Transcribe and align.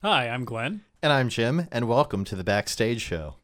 Hi, 0.00 0.28
I'm 0.28 0.44
Glenn. 0.44 0.82
And 1.02 1.12
I'm 1.12 1.28
Jim, 1.28 1.66
and 1.72 1.88
welcome 1.88 2.24
to 2.26 2.36
the 2.36 2.44
Backstage 2.44 3.00
Show. 3.00 3.34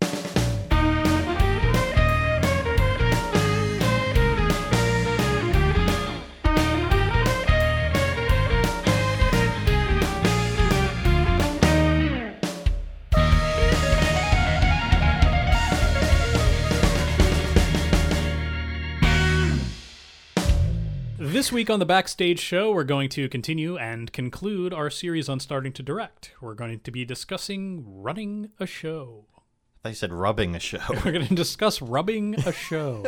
This 21.45 21.53
week 21.53 21.69
on 21.69 21.79
the 21.79 21.85
Backstage 21.85 22.41
Show, 22.41 22.73
we're 22.73 22.85
going 22.85 23.11
to 23.11 23.29
continue 23.29 23.77
and 23.77 24.11
conclude 24.15 24.73
our 24.73 24.89
series 24.89 25.29
on 25.29 25.41
starting 25.41 25.75
to 25.75 25.83
direct. 25.83 26.33
We're 26.41 26.55
going 26.55 26.81
to 26.81 26.91
be 26.91 27.05
discussing 27.05 27.85
running 27.87 28.53
a 28.59 28.65
show. 28.65 29.27
I 29.37 29.41
thought 29.83 29.89
you 29.91 29.95
said 29.95 30.13
rubbing 30.15 30.55
a 30.55 30.59
show. 30.59 30.81
We're 31.05 31.13
going 31.13 31.27
to 31.27 31.35
discuss 31.35 31.83
rubbing 31.83 32.35
a 32.47 32.51
show. 32.51 33.05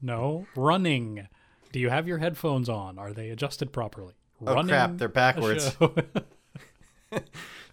no, 0.00 0.46
running. 0.56 1.28
Do 1.70 1.78
you 1.78 1.90
have 1.90 2.08
your 2.08 2.16
headphones 2.16 2.70
on? 2.70 2.98
Are 2.98 3.12
they 3.12 3.28
adjusted 3.28 3.74
properly? 3.74 4.14
Oh, 4.46 4.64
crap, 4.64 4.96
they're 4.96 5.08
backwards. 5.08 5.76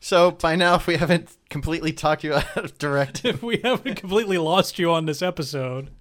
So 0.01 0.31
by 0.31 0.57
now, 0.57 0.75
if 0.75 0.85
we 0.85 0.97
haven't 0.97 1.29
completely 1.49 1.93
talked 1.93 2.25
you 2.25 2.33
out 2.33 2.57
of 2.57 2.77
directing, 2.77 3.35
if 3.35 3.41
we 3.41 3.61
haven't 3.63 3.95
completely 3.95 4.37
lost 4.37 4.77
you 4.77 4.91
on 4.91 5.05
this 5.05 5.21
episode, 5.21 5.91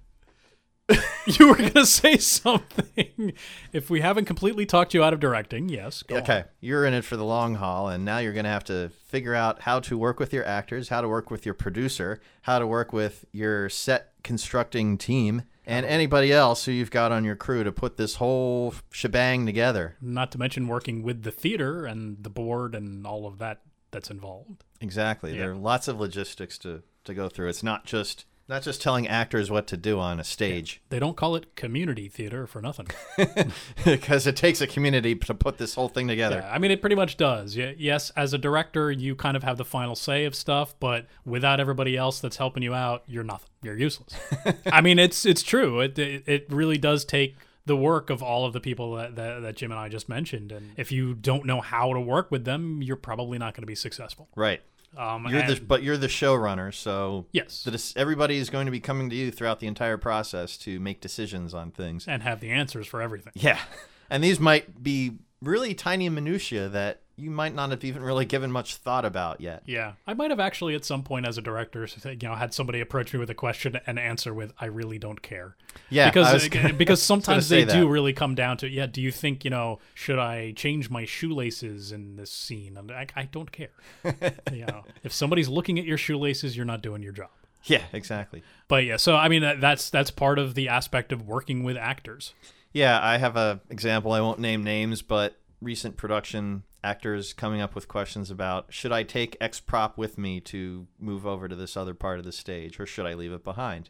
you 1.25 1.47
were 1.47 1.55
going 1.55 1.71
to 1.71 1.85
say 1.85 2.17
something. 2.17 3.33
If 3.71 3.89
we 3.89 4.01
haven't 4.01 4.25
completely 4.25 4.65
talked 4.65 4.93
you 4.93 5.03
out 5.03 5.13
of 5.13 5.19
directing, 5.19 5.69
yes. 5.69 6.03
Go 6.03 6.15
on. 6.15 6.21
okay, 6.21 6.43
you're 6.59 6.85
in 6.85 6.93
it 6.93 7.05
for 7.05 7.15
the 7.15 7.23
long 7.23 7.55
haul, 7.55 7.87
and 7.87 8.03
now 8.03 8.17
you're 8.17 8.33
going 8.33 8.43
to 8.43 8.49
have 8.49 8.65
to 8.65 8.89
figure 9.07 9.33
out 9.33 9.61
how 9.61 9.79
to 9.81 9.97
work 9.97 10.19
with 10.19 10.33
your 10.33 10.45
actors, 10.45 10.89
how 10.89 11.01
to 11.01 11.07
work 11.07 11.31
with 11.31 11.45
your 11.45 11.53
producer, 11.53 12.19
how 12.41 12.59
to 12.59 12.67
work 12.67 12.91
with 12.91 13.25
your 13.31 13.69
set 13.69 14.11
constructing 14.23 14.97
team, 14.97 15.43
and 15.65 15.85
anybody 15.85 16.33
else 16.33 16.65
who 16.65 16.71
you've 16.73 16.91
got 16.91 17.11
on 17.13 17.23
your 17.23 17.37
crew 17.37 17.63
to 17.63 17.71
put 17.71 17.95
this 17.95 18.15
whole 18.15 18.73
shebang 18.91 19.45
together. 19.45 19.95
Not 20.01 20.31
to 20.33 20.37
mention 20.37 20.67
working 20.67 21.01
with 21.03 21.23
the 21.23 21.31
theater 21.31 21.85
and 21.85 22.21
the 22.21 22.29
board 22.29 22.75
and 22.75 23.07
all 23.07 23.25
of 23.25 23.37
that 23.39 23.61
that's 23.91 24.09
involved. 24.09 24.65
Exactly. 24.81 25.37
There 25.37 25.51
are 25.51 25.55
lots 25.55 25.87
of 25.87 25.99
logistics 25.99 26.57
to, 26.59 26.83
to 27.05 27.13
go 27.13 27.29
through. 27.29 27.47
It's 27.47 27.63
not 27.63 27.85
just 27.85 28.25
not 28.47 28.61
just 28.61 28.81
telling 28.81 29.07
actors 29.07 29.49
what 29.49 29.67
to 29.67 29.77
do 29.77 29.99
on 29.99 30.19
a 30.19 30.23
stage. 30.23 30.81
They 30.89 30.99
don't 30.99 31.15
call 31.15 31.35
it 31.35 31.55
community 31.55 32.09
theater 32.09 32.45
for 32.45 32.61
nothing. 32.61 32.87
because 33.85 34.27
it 34.27 34.35
takes 34.35 34.59
a 34.61 34.67
community 34.67 35.15
to 35.15 35.33
put 35.33 35.57
this 35.57 35.75
whole 35.75 35.89
thing 35.89 36.07
together. 36.07 36.43
Yeah, 36.43 36.53
I 36.53 36.59
mean, 36.59 36.71
it 36.71 36.81
pretty 36.81 36.95
much 36.95 37.17
does. 37.17 37.55
Yes, 37.55 38.11
as 38.11 38.33
a 38.33 38.37
director, 38.37 38.91
you 38.91 39.15
kind 39.15 39.37
of 39.37 39.43
have 39.43 39.57
the 39.57 39.65
final 39.65 39.95
say 39.95 40.25
of 40.25 40.35
stuff, 40.35 40.75
but 40.79 41.07
without 41.25 41.59
everybody 41.59 41.95
else 41.95 42.19
that's 42.19 42.37
helping 42.37 42.63
you 42.63 42.73
out, 42.73 43.03
you're 43.07 43.23
nothing. 43.23 43.49
You're 43.61 43.77
useless. 43.77 44.13
I 44.65 44.81
mean, 44.81 44.99
it's 44.99 45.25
it's 45.25 45.41
true. 45.41 45.79
It, 45.79 45.97
it 45.97 46.23
it 46.27 46.45
really 46.49 46.77
does 46.77 47.05
take 47.05 47.37
the 47.65 47.77
work 47.77 48.09
of 48.09 48.21
all 48.21 48.45
of 48.45 48.51
the 48.51 48.59
people 48.59 48.95
that, 48.95 49.15
that, 49.15 49.41
that 49.41 49.55
Jim 49.55 49.71
and 49.71 49.79
I 49.79 49.87
just 49.87 50.09
mentioned, 50.09 50.51
and 50.51 50.71
if 50.75 50.91
you 50.91 51.13
don't 51.13 51.45
know 51.45 51.61
how 51.61 51.93
to 51.93 51.99
work 51.99 52.29
with 52.29 52.43
them, 52.43 52.81
you're 52.81 52.97
probably 52.97 53.37
not 53.37 53.53
going 53.53 53.63
to 53.63 53.67
be 53.67 53.75
successful. 53.75 54.27
Right. 54.35 54.61
Um, 54.97 55.27
You're 55.27 55.43
the 55.43 55.59
but 55.59 55.81
you're 55.83 55.97
the 55.97 56.07
showrunner, 56.07 56.73
so 56.73 57.25
yes, 57.31 57.63
the, 57.63 57.93
everybody 57.99 58.37
is 58.37 58.49
going 58.49 58.65
to 58.65 58.71
be 58.71 58.79
coming 58.79 59.09
to 59.09 59.15
you 59.15 59.31
throughout 59.31 59.59
the 59.59 59.67
entire 59.67 59.97
process 59.97 60.57
to 60.59 60.79
make 60.79 61.01
decisions 61.01 61.53
on 61.53 61.71
things. 61.71 62.07
and 62.07 62.21
have 62.23 62.39
the 62.39 62.51
answers 62.51 62.85
for 62.87 63.01
everything. 63.01 63.33
Yeah. 63.35 63.59
And 64.09 64.23
these 64.23 64.39
might 64.39 64.83
be 64.83 65.13
really 65.43 65.73
tiny 65.73 66.09
minutia 66.09 66.69
that 66.69 67.01
you 67.15 67.29
might 67.29 67.53
not 67.53 67.69
have 67.69 67.83
even 67.83 68.01
really 68.01 68.25
given 68.25 68.51
much 68.51 68.77
thought 68.77 69.05
about 69.05 69.39
yet. 69.39 69.61
Yeah, 69.67 69.93
I 70.07 70.15
might 70.15 70.31
have 70.31 70.39
actually 70.39 70.73
at 70.73 70.83
some 70.83 71.03
point 71.03 71.27
as 71.27 71.37
a 71.37 71.41
director, 71.43 71.87
you 72.05 72.17
know, 72.23 72.33
had 72.33 72.53
somebody 72.55 72.81
approach 72.81 73.13
me 73.13 73.19
with 73.19 73.29
a 73.29 73.35
question 73.35 73.79
and 73.85 73.99
answer 73.99 74.33
with 74.33 74.51
"I 74.59 74.65
really 74.65 74.97
don't 74.97 75.21
care." 75.21 75.55
Yeah, 75.89 76.09
because 76.09 76.47
gonna- 76.49 76.73
because 76.77 77.01
sometimes 77.13 77.49
they 77.49 77.65
do 77.65 77.87
really 77.87 78.13
come 78.13 78.33
down 78.33 78.57
to 78.57 78.67
yeah. 78.67 78.87
Do 78.87 79.01
you 79.01 79.11
think 79.11 79.43
you 79.45 79.51
know 79.51 79.79
should 79.93 80.17
I 80.17 80.53
change 80.53 80.89
my 80.89 81.05
shoelaces 81.05 81.91
in 81.91 82.15
this 82.15 82.31
scene? 82.31 82.77
And 82.77 82.91
I, 82.91 83.05
I 83.15 83.25
don't 83.25 83.51
care. 83.51 83.69
you 84.51 84.65
know, 84.65 84.83
if 85.03 85.13
somebody's 85.13 85.49
looking 85.49 85.77
at 85.77 85.85
your 85.85 85.97
shoelaces, 85.97 86.57
you're 86.57 86.65
not 86.65 86.81
doing 86.81 87.03
your 87.03 87.13
job. 87.13 87.29
Yeah, 87.65 87.83
exactly. 87.93 88.43
But 88.67 88.85
yeah, 88.85 88.97
so 88.97 89.15
I 89.15 89.29
mean 89.29 89.43
that's 89.59 89.89
that's 89.91 90.09
part 90.09 90.39
of 90.39 90.55
the 90.55 90.67
aspect 90.67 91.11
of 91.11 91.27
working 91.27 91.63
with 91.63 91.77
actors. 91.77 92.33
Yeah, 92.73 92.99
I 93.01 93.17
have 93.17 93.35
a 93.37 93.61
example. 93.69 94.11
I 94.11 94.21
won't 94.21 94.39
name 94.39 94.63
names, 94.63 95.01
but 95.01 95.37
recent 95.61 95.95
production 95.95 96.63
actors 96.83 97.31
coming 97.31 97.61
up 97.61 97.75
with 97.75 97.87
questions 97.87 98.29
about 98.29 98.65
should 98.69 98.91
I 98.91 99.03
take 99.03 99.37
X 99.39 99.59
prop 99.61 99.97
with 99.97 100.17
me 100.17 100.41
to 100.41 100.87
move 100.99 101.25
over 101.25 101.47
to 101.47 101.55
this 101.55 101.77
other 101.77 101.93
part 101.93 102.19
of 102.19 102.25
the 102.25 102.31
stage, 102.31 102.79
or 102.79 102.85
should 102.85 103.05
I 103.05 103.13
leave 103.13 103.31
it 103.31 103.43
behind? 103.43 103.89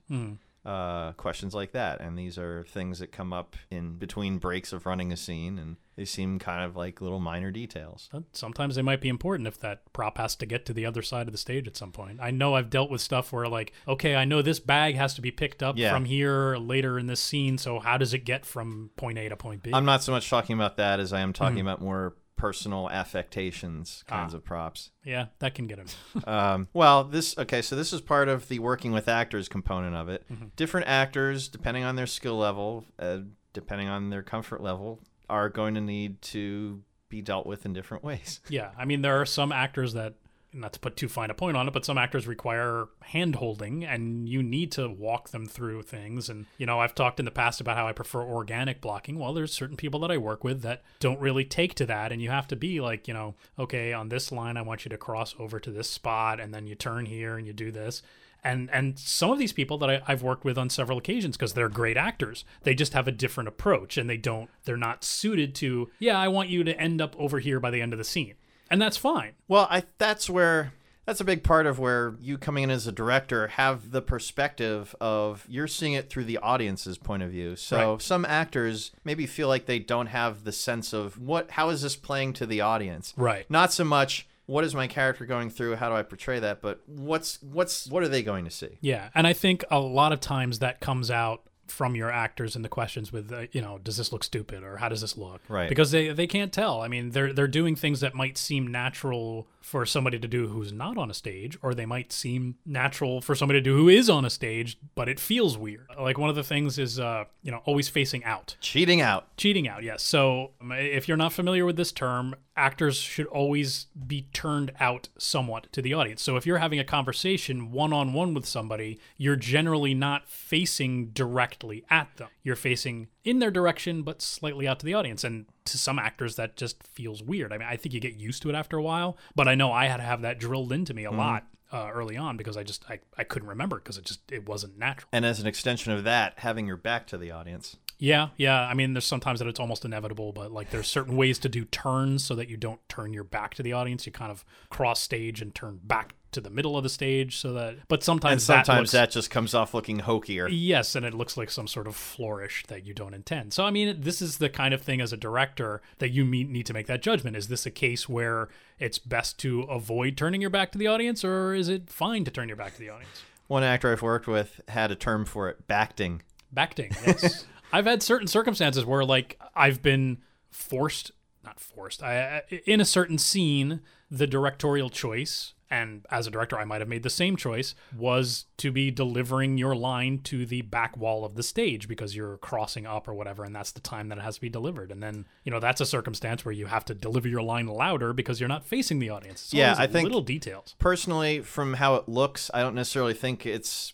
Uh, 0.65 1.11
questions 1.13 1.53
like 1.53 1.71
that, 1.73 1.99
and 1.99 2.17
these 2.17 2.37
are 2.37 2.63
things 2.69 2.99
that 2.99 3.11
come 3.11 3.33
up 3.33 3.55
in 3.69 3.95
between 3.95 4.37
breaks 4.37 4.71
of 4.71 4.85
running 4.85 5.11
a 5.11 5.17
scene, 5.17 5.57
and 5.59 5.75
they 5.95 6.05
seem 6.05 6.39
kind 6.39 6.63
of 6.63 6.75
like 6.75 7.01
little 7.01 7.19
minor 7.19 7.51
details. 7.51 8.09
Sometimes 8.31 8.75
they 8.75 8.81
might 8.81 9.01
be 9.01 9.09
important 9.09 9.47
if 9.47 9.59
that 9.59 9.91
prop 9.93 10.17
has 10.17 10.35
to 10.37 10.45
get 10.45 10.65
to 10.65 10.73
the 10.73 10.85
other 10.85 11.01
side 11.01 11.27
of 11.27 11.31
the 11.31 11.37
stage 11.37 11.67
at 11.67 11.77
some 11.77 11.91
point. 11.91 12.19
I 12.21 12.31
know 12.31 12.55
I've 12.55 12.69
dealt 12.69 12.89
with 12.89 13.01
stuff 13.01 13.31
where, 13.31 13.47
like, 13.47 13.73
okay, 13.87 14.15
I 14.15 14.25
know 14.25 14.41
this 14.41 14.59
bag 14.59 14.95
has 14.95 15.13
to 15.15 15.21
be 15.21 15.31
picked 15.31 15.61
up 15.61 15.77
Yeah. 15.77 15.93
from 15.93 16.05
here 16.05 16.57
later 16.57 16.97
in 16.97 17.05
this 17.07 17.19
scene, 17.19 17.57
so 17.57 17.79
how 17.79 17.97
does 17.97 18.13
it 18.13 18.19
get 18.25 18.45
from 18.45 18.89
point 18.95 19.17
A 19.19 19.29
to 19.29 19.35
point 19.37 19.61
B? 19.63 19.71
I'm 19.73 19.85
not 19.85 20.01
so 20.03 20.11
much 20.11 20.29
talking 20.29 20.55
about 20.55 20.77
that 20.77 20.99
as 20.99 21.13
I 21.13 21.19
am 21.21 21.31
talking 21.33 21.59
about 21.59 21.81
more 21.81 22.15
personal 22.35 22.89
affectations 22.89 24.03
kinds 24.07 24.33
Ah. 24.33 24.37
of 24.37 24.43
props. 24.43 24.91
yeah, 25.05 25.27
that 25.39 25.55
can 25.55 25.67
get 25.67 25.77
him. 25.79 25.87
Um, 26.27 26.67
well, 26.73 27.03
this 27.03 27.37
okay. 27.37 27.61
So 27.61 27.75
this 27.75 27.93
is 27.93 28.01
part 28.01 28.27
of 28.29 28.47
the 28.47 28.59
working 28.59 28.91
with 28.91 29.07
actors 29.07 29.47
component 29.49 29.95
of 29.95 30.09
it. 30.09 30.25
Mm-hmm. 30.31 30.45
Different 30.55 30.87
actors, 30.87 31.47
depending 31.47 31.83
on 31.83 31.95
their 31.95 32.07
skill 32.07 32.37
level, 32.37 32.85
uh, 32.99 33.19
depending 33.53 33.87
on 33.87 34.09
their 34.09 34.23
comfort 34.23 34.61
level, 34.61 34.99
are 35.33 35.49
going 35.49 35.73
to 35.73 35.81
need 35.81 36.21
to 36.21 36.83
be 37.09 37.21
dealt 37.21 37.47
with 37.47 37.65
in 37.65 37.73
different 37.73 38.03
ways. 38.03 38.39
yeah, 38.49 38.69
I 38.77 38.85
mean, 38.85 39.01
there 39.01 39.19
are 39.19 39.25
some 39.25 39.51
actors 39.51 39.93
that, 39.93 40.13
not 40.53 40.73
to 40.73 40.79
put 40.79 40.95
too 40.95 41.09
fine 41.09 41.31
a 41.31 41.33
point 41.33 41.57
on 41.57 41.67
it, 41.67 41.73
but 41.73 41.83
some 41.83 41.97
actors 41.97 42.27
require 42.27 42.87
hand 43.01 43.37
holding 43.37 43.83
and 43.83 44.29
you 44.29 44.43
need 44.43 44.71
to 44.73 44.87
walk 44.87 45.29
them 45.29 45.47
through 45.47 45.81
things. 45.81 46.29
And, 46.29 46.45
you 46.59 46.67
know, 46.67 46.79
I've 46.79 46.93
talked 46.93 47.19
in 47.19 47.25
the 47.25 47.31
past 47.31 47.59
about 47.59 47.75
how 47.75 47.87
I 47.87 47.93
prefer 47.93 48.21
organic 48.21 48.79
blocking. 48.79 49.17
Well, 49.17 49.33
there's 49.33 49.51
certain 49.51 49.75
people 49.75 49.99
that 50.01 50.11
I 50.11 50.17
work 50.17 50.43
with 50.43 50.61
that 50.61 50.83
don't 50.99 51.19
really 51.19 51.43
take 51.43 51.73
to 51.75 51.87
that. 51.87 52.11
And 52.11 52.21
you 52.21 52.29
have 52.29 52.47
to 52.49 52.55
be 52.55 52.79
like, 52.79 53.07
you 53.07 53.15
know, 53.15 53.33
okay, 53.57 53.93
on 53.93 54.09
this 54.09 54.31
line, 54.31 54.55
I 54.55 54.61
want 54.61 54.85
you 54.85 54.89
to 54.89 54.97
cross 54.97 55.33
over 55.39 55.59
to 55.59 55.71
this 55.71 55.89
spot 55.89 56.39
and 56.39 56.53
then 56.53 56.67
you 56.67 56.75
turn 56.75 57.07
here 57.07 57.35
and 57.35 57.47
you 57.47 57.53
do 57.53 57.71
this. 57.71 58.03
And, 58.45 58.69
and 58.71 58.99
some 58.99 59.31
of 59.31 59.39
these 59.39 59.53
people 59.53 59.77
that 59.77 59.89
I, 59.89 60.01
I've 60.07 60.21
worked 60.21 60.43
with 60.43 60.57
on 60.57 60.69
several 60.69 60.97
occasions 60.97 61.37
because 61.37 61.53
they're 61.53 61.69
great 61.69 61.95
actors 61.97 62.43
they 62.63 62.73
just 62.75 62.93
have 62.93 63.07
a 63.07 63.11
different 63.11 63.47
approach 63.47 63.97
and 63.97 64.09
they 64.09 64.17
don't 64.17 64.49
they're 64.65 64.75
not 64.77 65.03
suited 65.03 65.55
to 65.55 65.89
yeah 65.99 66.19
i 66.19 66.27
want 66.27 66.49
you 66.49 66.63
to 66.65 66.77
end 66.79 67.01
up 67.01 67.15
over 67.17 67.39
here 67.39 67.59
by 67.59 67.71
the 67.71 67.81
end 67.81 67.93
of 67.93 67.97
the 67.99 68.03
scene 68.03 68.33
and 68.69 68.81
that's 68.81 68.97
fine 68.97 69.31
Well, 69.47 69.67
I 69.69 69.83
that's 69.97 70.29
where 70.29 70.73
that's 71.05 71.19
a 71.19 71.25
big 71.25 71.43
part 71.43 71.65
of 71.67 71.79
where 71.79 72.15
you 72.21 72.37
coming 72.37 72.63
in 72.63 72.69
as 72.69 72.87
a 72.87 72.91
director 72.91 73.47
have 73.47 73.91
the 73.91 74.01
perspective 74.01 74.95
of 75.01 75.45
you're 75.49 75.67
seeing 75.67 75.93
it 75.93 76.09
through 76.09 76.23
the 76.23 76.37
audience's 76.37 76.97
point 76.97 77.23
of 77.23 77.29
view. 77.29 77.55
So 77.57 77.91
Right. 77.93 78.01
some 78.01 78.23
actors 78.25 78.91
maybe 79.03 79.25
feel 79.27 79.47
like 79.49 79.65
they 79.65 79.79
don't 79.79 80.07
have 80.07 80.43
the 80.45 80.51
sense 80.53 80.93
of 80.93 81.19
what 81.19 81.51
how 81.51 81.69
is 81.69 81.81
this 81.81 81.95
playing 81.97 82.33
to 82.33 82.45
the 82.45 82.61
audience. 82.61 83.13
Right. 83.17 83.49
Not 83.49 83.73
so 83.73 83.83
much 83.83 84.27
what 84.45 84.63
is 84.63 84.75
my 84.75 84.87
character 84.87 85.25
going 85.25 85.49
through, 85.49 85.75
how 85.75 85.89
do 85.89 85.95
I 85.95 86.03
portray 86.03 86.39
that, 86.39 86.61
but 86.61 86.81
what's 86.85 87.41
what's 87.41 87.87
what 87.87 88.03
are 88.03 88.07
they 88.09 88.23
going 88.23 88.45
to 88.45 88.51
see? 88.51 88.77
Yeah, 88.81 89.09
and 89.15 89.25
I 89.27 89.33
think 89.33 89.63
a 89.71 89.79
lot 89.79 90.11
of 90.11 90.19
times 90.19 90.59
that 90.59 90.79
comes 90.79 91.09
out 91.09 91.43
from 91.67 91.95
your 91.95 92.11
actors 92.11 92.55
in 92.57 92.61
the 92.61 92.69
questions 92.69 93.13
with 93.13 93.31
uh, 93.31 93.43
you 93.53 93.61
know 93.61 93.79
does 93.81 93.95
this 93.97 94.11
look 94.11 94.21
stupid 94.23 94.63
or 94.63 94.77
how 94.77 94.89
does 94.89 94.99
this 94.99 95.15
look 95.15 95.39
Right. 95.47 95.69
because 95.69 95.91
they 95.91 96.09
they 96.09 96.27
can't 96.27 96.51
tell 96.51 96.81
i 96.81 96.89
mean 96.89 97.11
they're 97.11 97.31
they're 97.31 97.47
doing 97.47 97.77
things 97.77 98.01
that 98.01 98.13
might 98.13 98.37
seem 98.37 98.67
natural 98.67 99.47
for 99.63 99.85
somebody 99.85 100.19
to 100.19 100.27
do 100.27 100.47
who's 100.47 100.73
not 100.73 100.97
on 100.97 101.09
a 101.09 101.13
stage 101.13 101.57
or 101.61 101.73
they 101.73 101.85
might 101.85 102.11
seem 102.11 102.55
natural 102.65 103.21
for 103.21 103.33
somebody 103.33 103.59
to 103.59 103.63
do 103.63 103.77
who 103.77 103.87
is 103.87 104.09
on 104.09 104.25
a 104.25 104.29
stage 104.29 104.77
but 104.93 105.07
it 105.07 105.21
feels 105.21 105.57
weird. 105.57 105.87
Like 105.97 106.17
one 106.17 106.29
of 106.29 106.35
the 106.35 106.43
things 106.43 106.77
is 106.77 106.99
uh 106.99 107.23
you 107.41 107.49
know 107.49 107.61
always 107.63 107.87
facing 107.87 108.25
out. 108.25 108.57
Cheating 108.59 108.99
out. 108.99 109.35
cheating 109.37 109.67
out 109.67 109.81
yes. 109.81 110.03
So 110.03 110.51
um, 110.59 110.73
if 110.73 111.07
you're 111.07 111.15
not 111.17 111.31
familiar 111.31 111.65
with 111.65 111.77
this 111.77 111.93
term 111.93 112.35
actors 112.57 112.97
should 112.97 113.25
always 113.27 113.87
be 114.05 114.27
turned 114.33 114.73
out 114.81 115.07
somewhat 115.17 115.71
to 115.71 115.81
the 115.81 115.93
audience. 115.93 116.21
So 116.21 116.35
if 116.35 116.45
you're 116.45 116.57
having 116.57 116.77
a 116.79 116.83
conversation 116.83 117.71
one-on-one 117.71 118.33
with 118.33 118.45
somebody 118.45 118.99
you're 119.17 119.37
generally 119.37 119.93
not 119.93 120.27
facing 120.27 121.07
directly 121.07 121.85
at 121.89 122.15
them. 122.17 122.27
You're 122.43 122.57
facing 122.57 123.07
in 123.23 123.39
their 123.39 123.51
direction 123.51 124.03
but 124.03 124.21
slightly 124.21 124.67
out 124.67 124.79
to 124.79 124.85
the 124.85 124.93
audience. 124.93 125.23
And 125.23 125.45
to 125.65 125.77
some 125.77 125.99
actors 125.99 126.35
that 126.35 126.55
just 126.55 126.83
feels 126.83 127.23
weird 127.23 127.53
i 127.53 127.57
mean 127.57 127.67
i 127.67 127.75
think 127.75 127.93
you 127.93 127.99
get 127.99 128.15
used 128.15 128.41
to 128.41 128.49
it 128.49 128.55
after 128.55 128.77
a 128.77 128.83
while 128.83 129.17
but 129.35 129.47
i 129.47 129.55
know 129.55 129.71
i 129.71 129.85
had 129.85 129.97
to 129.97 130.03
have 130.03 130.21
that 130.21 130.39
drilled 130.39 130.71
into 130.71 130.93
me 130.93 131.03
a 131.03 131.11
lot 131.11 131.45
uh, 131.73 131.89
early 131.91 132.15
on 132.15 132.37
because 132.37 132.55
I 132.55 132.63
just 132.63 132.85
I, 132.87 132.99
I 133.17 133.23
couldn't 133.23 133.49
remember 133.49 133.77
because 133.77 133.97
it 133.97 134.05
just 134.05 134.31
it 134.31 134.47
wasn't 134.47 134.77
natural. 134.77 135.09
And 135.11 135.25
as 135.25 135.39
an 135.39 135.47
extension 135.47 135.91
of 135.91 136.03
that, 136.03 136.35
having 136.37 136.67
your 136.67 136.77
back 136.77 137.07
to 137.07 137.17
the 137.17 137.31
audience. 137.31 137.77
Yeah, 137.97 138.29
yeah. 138.37 138.61
I 138.61 138.73
mean, 138.73 138.93
there's 138.93 139.05
sometimes 139.05 139.39
that 139.39 139.47
it's 139.47 139.59
almost 139.59 139.83
inevitable, 139.83 140.33
but 140.33 140.51
like 140.51 140.69
there's 140.69 140.87
certain 140.87 141.15
ways 141.15 141.39
to 141.39 141.49
do 141.49 141.65
turns 141.65 142.23
so 142.23 142.35
that 142.35 142.49
you 142.49 142.57
don't 142.57 142.79
turn 142.89 143.13
your 143.13 143.23
back 143.23 143.55
to 143.55 143.63
the 143.63 143.73
audience. 143.73 144.05
You 144.05 144.11
kind 144.11 144.31
of 144.31 144.45
cross 144.69 144.99
stage 144.99 145.41
and 145.41 145.53
turn 145.55 145.79
back 145.83 146.15
to 146.33 146.41
the 146.41 146.49
middle 146.49 146.77
of 146.77 146.83
the 146.83 146.89
stage 146.89 147.37
so 147.37 147.53
that. 147.53 147.77
But 147.87 148.03
sometimes 148.03 148.33
And 148.33 148.41
sometimes 148.41 148.91
that, 148.91 149.07
that, 149.07 149.11
just 149.11 149.29
comes 149.29 149.53
off 149.53 149.73
looking 149.73 149.99
hokier. 149.99 150.47
Yes, 150.49 150.95
and 150.95 151.05
it 151.05 151.13
looks 151.13 151.37
like 151.37 151.49
some 151.49 151.67
sort 151.67 151.87
of 151.87 151.95
flourish 151.95 152.63
that 152.67 152.85
you 152.85 152.93
don't 152.93 153.13
intend. 153.13 153.53
So, 153.53 153.65
I 153.65 153.71
mean, 153.71 154.01
this 154.01 154.21
is 154.21 154.37
the 154.37 154.49
kind 154.49 154.73
of 154.73 154.81
thing 154.81 155.01
as 155.01 155.13
a 155.13 155.17
director 155.17 155.81
that 155.99 156.09
you 156.09 156.25
meet, 156.25 156.49
need 156.49 156.65
to 156.65 156.73
make 156.73 156.87
that 156.87 157.01
judgment. 157.01 157.35
Is 157.35 157.47
this 157.47 157.65
a 157.65 157.71
case 157.71 158.07
where 158.09 158.49
it's 158.79 158.99
best 158.99 159.39
to 159.39 159.61
avoid 159.63 160.17
turning 160.17 160.41
your 160.41 160.49
back 160.49 160.71
to 160.73 160.77
the 160.77 160.87
audience, 160.87 161.23
or 161.23 161.53
is 161.53 161.69
it 161.69 161.89
fine 161.89 162.23
to 162.25 162.31
turn 162.31 162.47
your 162.47 162.57
back 162.57 162.73
to 162.73 162.79
the 162.79 162.89
audience? 162.89 163.23
One 163.47 163.63
actor 163.63 163.91
I've 163.91 164.01
worked 164.01 164.27
with 164.27 164.61
had 164.67 164.91
a 164.91 164.95
term 164.95 165.25
for 165.25 165.49
it, 165.49 165.67
backting. 165.67 166.21
Backting, 166.51 166.91
yes. 167.05 167.45
I've 167.73 167.85
had 167.85 168.03
certain 168.03 168.27
circumstances 168.27 168.85
where, 168.85 169.03
like, 169.03 169.39
I've 169.55 169.81
been 169.81 170.19
forced, 170.51 171.11
not 171.43 171.59
forced, 171.59 172.03
I- 172.03 172.43
in 172.65 172.79
a 172.79 172.85
certain 172.85 173.17
scene, 173.17 173.81
the 174.11 174.27
directorial 174.27 174.89
choice, 174.89 175.53
and 175.73 176.05
as 176.11 176.27
a 176.27 176.31
director, 176.31 176.57
I 176.57 176.65
might 176.65 176.81
have 176.81 176.87
made 176.87 177.01
the 177.01 177.09
same 177.09 177.35
choice, 177.35 177.73
was 177.97 178.45
to 178.57 178.71
be 178.71 178.91
delivering 178.91 179.57
your 179.57 179.75
line 179.75 180.19
to 180.25 180.45
the 180.45 180.61
back 180.61 180.95
wall 180.95 181.25
of 181.25 181.33
the 181.35 181.41
stage 181.41 181.87
because 181.87 182.15
you're 182.15 182.37
crossing 182.37 182.85
up 182.85 183.07
or 183.07 183.13
whatever, 183.15 183.43
and 183.43 183.55
that's 183.55 183.71
the 183.71 183.81
time 183.81 184.09
that 184.09 184.19
it 184.19 184.21
has 184.21 184.35
to 184.35 184.41
be 184.41 184.49
delivered. 184.49 184.91
And 184.91 185.01
then, 185.01 185.25
you 185.43 185.51
know, 185.51 185.59
that's 185.59 185.81
a 185.81 185.85
circumstance 185.85 186.45
where 186.45 186.51
you 186.53 186.67
have 186.67 186.85
to 186.85 186.93
deliver 186.93 187.27
your 187.27 187.41
line 187.41 187.65
louder 187.65 188.13
because 188.13 188.39
you're 188.39 188.47
not 188.49 188.63
facing 188.65 188.99
the 188.99 189.09
audience. 189.09 189.45
It's 189.45 189.53
Yeah, 189.53 189.75
I 189.77 189.87
think- 189.87 190.03
little 190.05 190.21
details. 190.21 190.75
Personally, 190.77 191.41
from 191.41 191.73
how 191.75 191.95
it 191.95 192.07
looks, 192.07 192.51
I 192.53 192.61
don't 192.61 192.75
necessarily 192.75 193.13
think 193.15 193.45
it's 193.45 193.93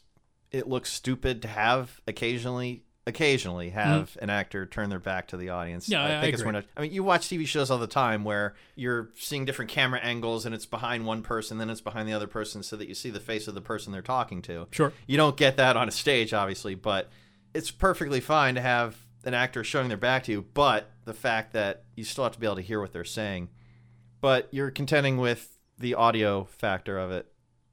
it 0.51 0.67
looks 0.67 0.91
stupid 0.91 1.43
to 1.43 1.47
have 1.47 2.01
occasionally 2.07 2.83
occasionally 3.07 3.69
have 3.71 4.17
an 4.21 4.29
actor 4.29 4.65
turn 4.65 4.89
their 4.89 4.99
back 4.99 5.27
to 5.29 5.37
the 5.37 5.49
audience. 5.49 5.85
Mm-hmm. 5.85 5.93
Yeah, 5.93 6.03
I- 6.03 6.17
I 6.17 6.21
think 6.21 6.33
it's 6.33 6.41
agree. 6.41 6.53
when 6.53 6.63
I 6.77 6.81
mean 6.81 6.91
you 6.91 7.03
watch 7.03 7.27
TV 7.27 7.47
shows 7.47 7.71
all 7.71 7.77
the 7.79 7.87
time 7.87 8.23
where 8.23 8.53
you're 8.75 9.09
seeing 9.15 9.45
different 9.45 9.71
camera 9.71 9.99
angles 10.01 10.45
and 10.45 10.53
it's 10.53 10.65
behind 10.65 11.05
one 11.05 11.21
person, 11.23 11.57
then 11.57 11.69
it's 11.69 11.81
behind 11.81 12.07
the 12.07 12.13
other 12.13 12.27
person, 12.27 12.61
so 12.63 12.75
that 12.75 12.87
you 12.87 12.93
see 12.95 13.09
the 13.09 13.19
face 13.19 13.47
of 13.47 13.55
the 13.55 13.61
person 13.61 13.91
they're 13.91 14.01
talking 14.01 14.41
to. 14.43 14.67
Sure. 14.71 14.93
You 15.07 15.17
don't 15.17 15.37
get 15.37 15.57
that 15.57 15.75
on 15.75 15.87
a 15.87 15.91
stage, 15.91 16.33
obviously, 16.33 16.75
but 16.75 17.09
it's 17.53 17.71
perfectly 17.71 18.19
fine 18.19 18.55
to 18.55 18.61
have 18.61 18.95
an 19.25 19.33
actor 19.33 19.63
showing 19.63 19.87
their 19.87 19.97
back 19.97 20.23
to 20.25 20.31
you, 20.31 20.45
but 20.53 20.91
the 21.05 21.13
fact 21.13 21.53
that 21.53 21.83
you 21.95 22.03
still 22.03 22.23
have 22.25 22.33
to 22.33 22.39
be 22.39 22.45
able 22.45 22.55
to 22.57 22.61
hear 22.61 22.79
what 22.79 22.93
they're 22.93 23.03
saying. 23.03 23.49
But 24.21 24.49
you're 24.51 24.69
contending 24.71 25.17
with 25.17 25.57
the 25.77 25.95
audio 25.95 26.43
factor 26.45 26.97
of 26.99 27.11
it 27.11 27.25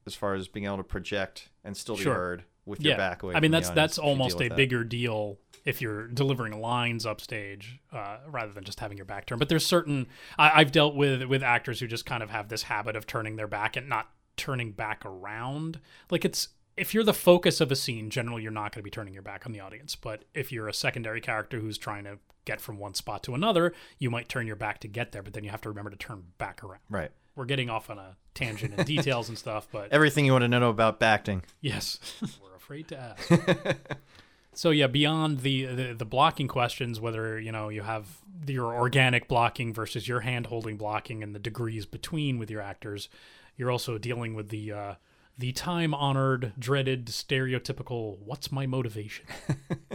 as 0.05 0.15
far 0.15 0.33
as 0.33 0.47
being 0.47 0.65
able 0.65 0.77
to 0.77 0.83
project 0.83 1.49
and 1.63 1.75
still 1.77 1.95
be 1.97 2.03
Sure. 2.03 2.13
heard 2.15 2.43
with 2.67 2.81
your 2.81 2.97
back 2.97 3.23
away. 3.23 3.33
I 3.35 3.39
mean, 3.39 3.51
that's 3.51 3.69
that's 3.69 3.97
almost 3.97 4.39
a 4.41 4.49
that. 4.49 4.57
bigger 4.57 4.83
deal 4.83 5.39
if 5.65 5.81
you're 5.81 6.07
delivering 6.07 6.59
lines 6.61 7.05
upstage 7.05 7.79
uh, 7.91 8.17
rather 8.29 8.51
than 8.53 8.63
just 8.63 8.79
having 8.79 8.97
your 8.97 9.05
back 9.05 9.25
turned. 9.25 9.39
But 9.39 9.49
there's 9.49 9.65
certain 9.65 10.07
I, 10.37 10.61
I've 10.61 10.71
dealt 10.71 10.95
with 10.95 11.23
with 11.23 11.43
actors 11.43 11.79
who 11.79 11.87
just 11.87 12.05
kind 12.05 12.23
of 12.23 12.29
have 12.29 12.49
this 12.49 12.63
habit 12.63 12.95
of 12.95 13.07
turning 13.07 13.35
their 13.35 13.47
back 13.47 13.75
and 13.75 13.89
not 13.89 14.09
turning 14.35 14.71
back 14.71 15.05
around. 15.05 15.79
Like 16.09 16.23
it's 16.23 16.49
if 16.77 16.93
you're 16.93 17.03
the 17.03 17.13
focus 17.13 17.59
of 17.59 17.71
a 17.71 17.75
scene, 17.75 18.09
generally 18.09 18.43
you're 18.43 18.51
not 18.51 18.73
going 18.73 18.81
to 18.81 18.83
be 18.83 18.91
turning 18.91 19.13
your 19.13 19.23
back 19.23 19.45
on 19.45 19.51
the 19.51 19.59
audience. 19.59 19.95
But 19.95 20.25
if 20.33 20.51
you're 20.51 20.67
a 20.67 20.73
secondary 20.73 21.19
character 21.19 21.59
who's 21.59 21.77
trying 21.77 22.03
to 22.03 22.19
get 22.45 22.61
from 22.61 22.77
one 22.77 22.93
spot 22.93 23.23
to 23.23 23.35
another, 23.35 23.73
you 23.99 24.09
might 24.09 24.29
turn 24.29 24.47
your 24.47 24.55
back 24.55 24.79
to 24.79 24.87
get 24.87 25.11
there, 25.11 25.21
but 25.21 25.33
then 25.33 25.43
you 25.43 25.49
have 25.49 25.61
to 25.61 25.69
remember 25.69 25.89
to 25.89 25.97
turn 25.97 26.23
back 26.37 26.63
around. 26.63 26.81
Right. 26.89 27.11
We're 27.35 27.45
getting 27.45 27.69
off 27.69 27.89
on 27.89 27.97
a 27.97 28.15
tangent 28.33 28.73
and 28.77 28.87
details 28.87 29.27
and 29.27 29.37
stuff, 29.37 29.67
but 29.71 29.91
Everything 29.91 30.25
you 30.25 30.31
want 30.31 30.43
to 30.43 30.47
know 30.47 30.69
about 30.69 30.99
backting. 30.99 31.43
Yes, 31.61 31.99
we're 32.21 32.56
afraid 32.67 32.87
to 32.89 32.97
ask. 32.97 33.77
so 34.53 34.71
yeah, 34.71 34.87
beyond 34.87 35.39
the, 35.39 35.65
the 35.65 35.93
the 35.93 36.05
blocking 36.05 36.49
questions, 36.49 36.99
whether 36.99 37.39
you 37.39 37.51
know 37.51 37.69
you 37.69 37.81
have 37.81 38.19
your 38.45 38.75
organic 38.75 39.29
blocking 39.29 39.73
versus 39.73 40.05
your 40.05 40.19
hand 40.19 40.47
holding 40.47 40.75
blocking 40.75 41.23
and 41.23 41.33
the 41.33 41.39
degrees 41.39 41.85
between 41.85 42.37
with 42.37 42.51
your 42.51 42.61
actors, 42.61 43.07
you're 43.55 43.71
also 43.71 43.97
dealing 43.97 44.33
with 44.33 44.49
the 44.49 44.73
uh, 44.73 44.95
the 45.37 45.53
time 45.53 45.93
honored, 45.93 46.51
dreaded, 46.59 47.05
stereotypical 47.05 48.19
"What's 48.19 48.51
my 48.51 48.65
motivation?" 48.65 49.25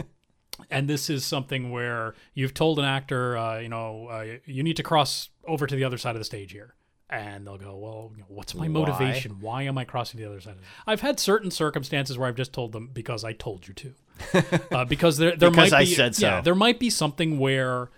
and 0.71 0.89
this 0.89 1.11
is 1.11 1.23
something 1.23 1.71
where 1.71 2.15
you've 2.33 2.55
told 2.55 2.79
an 2.79 2.85
actor, 2.85 3.37
uh, 3.37 3.59
you 3.59 3.69
know, 3.69 4.07
uh, 4.07 4.37
you 4.45 4.63
need 4.63 4.77
to 4.77 4.83
cross 4.83 5.29
over 5.47 5.67
to 5.67 5.75
the 5.75 5.83
other 5.83 5.99
side 5.99 6.15
of 6.15 6.19
the 6.19 6.25
stage 6.25 6.51
here. 6.51 6.73
And 7.09 7.45
they'll 7.45 7.57
go, 7.57 7.75
well, 7.77 8.11
you 8.15 8.21
know, 8.21 8.27
what's 8.29 8.55
my 8.55 8.67
motivation? 8.67 9.39
Why 9.39 9.63
am 9.63 9.77
I 9.77 9.83
crossing 9.83 10.19
the 10.19 10.25
other 10.27 10.41
side? 10.41 10.53
Of 10.53 10.59
the 10.61 10.65
I've 10.87 11.01
had 11.01 11.19
certain 11.19 11.51
circumstances 11.51 12.17
where 12.17 12.27
I've 12.27 12.35
just 12.35 12.53
told 12.53 12.71
them 12.71 12.89
because 12.91 13.23
I 13.23 13.33
told 13.33 13.67
you 13.67 13.73
to, 13.75 13.93
uh, 14.71 14.85
because 14.85 15.17
there 15.17 15.35
there 15.35 15.51
Because 15.51 15.71
might 15.71 15.77
I 15.77 15.83
be 15.83 15.93
said 15.93 16.15
so. 16.15 16.25
yeah 16.27 16.41
there 16.41 16.55
might 16.55 16.79
be 16.79 16.89
something 16.89 17.37
where 17.37 17.89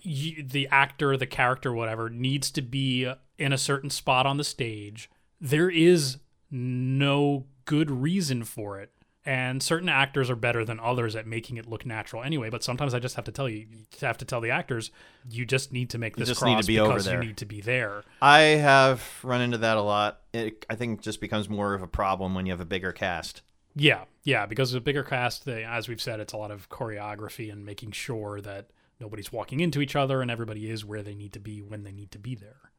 you, 0.00 0.42
the 0.42 0.68
actor, 0.70 1.16
the 1.16 1.26
character, 1.26 1.72
whatever, 1.72 2.08
needs 2.08 2.50
to 2.52 2.62
be 2.62 3.12
in 3.38 3.52
a 3.52 3.58
certain 3.58 3.90
spot 3.90 4.26
on 4.26 4.36
the 4.36 4.44
stage. 4.44 5.10
There 5.40 5.68
is 5.70 6.18
no 6.50 7.46
good 7.64 7.90
reason 7.90 8.44
for 8.44 8.80
it. 8.80 8.90
And 9.24 9.62
certain 9.62 9.88
actors 9.88 10.30
are 10.30 10.36
better 10.36 10.64
than 10.64 10.80
others 10.80 11.14
at 11.14 11.26
making 11.26 11.56
it 11.56 11.68
look 11.68 11.86
natural 11.86 12.24
anyway. 12.24 12.50
But 12.50 12.64
sometimes 12.64 12.92
I 12.92 12.98
just 12.98 13.14
have 13.14 13.24
to 13.26 13.32
tell 13.32 13.48
you, 13.48 13.58
you 13.58 13.84
have 14.00 14.18
to 14.18 14.24
tell 14.24 14.40
the 14.40 14.50
actors, 14.50 14.90
you 15.30 15.46
just 15.46 15.72
need 15.72 15.90
to 15.90 15.98
make 15.98 16.16
this 16.16 16.28
you 16.28 16.34
just 16.34 16.44
need 16.44 16.60
to 16.60 16.66
be 16.66 16.80
over 16.80 16.92
because 16.92 17.06
you 17.06 17.12
there. 17.12 17.20
need 17.20 17.36
to 17.36 17.46
be 17.46 17.60
there. 17.60 18.02
I 18.20 18.40
have 18.40 19.02
run 19.22 19.40
into 19.40 19.58
that 19.58 19.76
a 19.76 19.82
lot. 19.82 20.22
It, 20.32 20.66
I 20.68 20.74
think 20.74 21.02
just 21.02 21.20
becomes 21.20 21.48
more 21.48 21.74
of 21.74 21.82
a 21.82 21.86
problem 21.86 22.34
when 22.34 22.46
you 22.46 22.52
have 22.52 22.60
a 22.60 22.66
bigger 22.66 22.90
cast. 22.90 23.42
Yeah, 23.74 24.04
yeah, 24.24 24.46
because 24.46 24.74
of 24.74 24.78
a 24.78 24.84
bigger 24.84 25.04
cast, 25.04 25.44
they, 25.44 25.64
as 25.64 25.88
we've 25.88 26.02
said, 26.02 26.20
it's 26.20 26.32
a 26.32 26.36
lot 26.36 26.50
of 26.50 26.68
choreography 26.68 27.50
and 27.50 27.64
making 27.64 27.92
sure 27.92 28.40
that 28.40 28.70
nobody's 29.00 29.32
walking 29.32 29.60
into 29.60 29.80
each 29.80 29.96
other 29.96 30.20
and 30.20 30.30
everybody 30.30 30.68
is 30.68 30.84
where 30.84 31.02
they 31.02 31.14
need 31.14 31.32
to 31.32 31.40
be 31.40 31.62
when 31.62 31.84
they 31.84 31.92
need 31.92 32.10
to 32.10 32.18
be 32.18 32.34
there. 32.34 32.71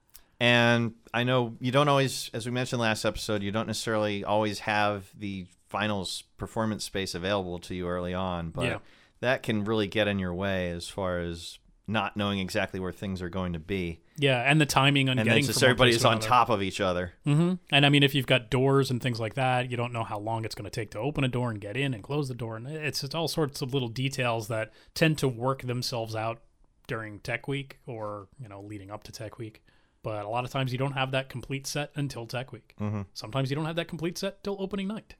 And 0.43 0.95
I 1.13 1.23
know 1.23 1.55
you 1.61 1.71
don't 1.71 1.87
always, 1.87 2.29
as 2.33 2.45
we 2.45 2.51
mentioned 2.51 2.81
last 2.81 3.05
episode, 3.05 3.41
you 3.41 3.51
don't 3.51 3.65
necessarily 3.67 4.25
always 4.25 4.59
have 4.59 5.09
the 5.17 5.45
finals 5.69 6.23
performance 6.37 6.83
space 6.83 7.15
available 7.15 7.59
to 7.59 7.73
you 7.73 7.87
early 7.87 8.13
on, 8.13 8.49
but 8.49 8.65
Yeah. 8.65 8.77
that 9.21 9.41
can 9.41 9.63
really 9.63 9.87
get 9.87 10.09
in 10.09 10.19
your 10.19 10.33
way 10.33 10.69
as 10.71 10.89
far 10.89 11.19
as 11.19 11.59
not 11.87 12.17
knowing 12.17 12.39
exactly 12.39 12.77
where 12.81 12.91
things 12.91 13.21
are 13.21 13.29
going 13.29 13.53
to 13.53 13.59
be. 13.59 14.01
Yeah, 14.17 14.41
and 14.41 14.59
the 14.59 14.65
timing 14.65 15.07
on 15.07 15.17
And 15.17 15.25
getting 15.25 15.43
then 15.43 15.47
just 15.47 15.59
from 15.61 15.69
everybody 15.69 15.91
is 15.91 16.03
on 16.03 16.13
another. 16.13 16.27
top 16.27 16.49
of 16.49 16.61
each 16.61 16.81
other. 16.81 17.13
Mm-hmm. 17.25 17.53
And 17.71 17.85
I 17.85 17.89
mean, 17.89 18.03
if 18.03 18.13
you've 18.13 18.27
got 18.27 18.49
doors 18.49 18.91
and 18.91 19.01
things 19.01 19.21
like 19.21 19.35
that, 19.35 19.71
you 19.71 19.77
don't 19.77 19.93
know 19.93 20.03
how 20.03 20.19
long 20.19 20.43
it's 20.43 20.55
going 20.55 20.65
to 20.65 20.69
take 20.69 20.91
to 20.91 20.99
open 20.99 21.23
a 21.23 21.29
door 21.29 21.51
and 21.51 21.61
get 21.61 21.77
in 21.77 21.93
and 21.93 22.03
close 22.03 22.27
the 22.27 22.35
door, 22.35 22.57
and 22.57 22.67
it's, 22.67 23.01
it's 23.01 23.15
all 23.15 23.29
sorts 23.29 23.61
of 23.61 23.73
little 23.73 23.87
details 23.87 24.49
that 24.49 24.73
tend 24.93 25.17
to 25.19 25.27
work 25.29 25.61
themselves 25.61 26.15
out 26.15 26.41
during 26.87 27.19
Tech 27.19 27.47
Week 27.47 27.79
or 27.87 28.27
you 28.41 28.49
know 28.49 28.59
leading 28.61 28.91
up 28.91 29.03
to 29.03 29.11
Tech 29.13 29.37
Week. 29.37 29.63
But 30.03 30.25
a 30.25 30.29
lot 30.29 30.43
of 30.45 30.51
times 30.51 30.71
you 30.71 30.77
don't 30.77 30.91
have 30.93 31.11
that 31.11 31.29
complete 31.29 31.65
set 31.65 31.91
until 31.95 32.25
Tech 32.27 32.51
Week. 32.51 32.75
Mhm. 32.79 33.05
Sometimes 33.13 33.49
you 33.49 33.55
don't 33.55 33.65
have 33.65 33.77
that 33.77 33.87
complete 33.87 34.17
set 34.17 34.43
till 34.43 34.57
opening 34.59 34.87
night. 34.87 35.15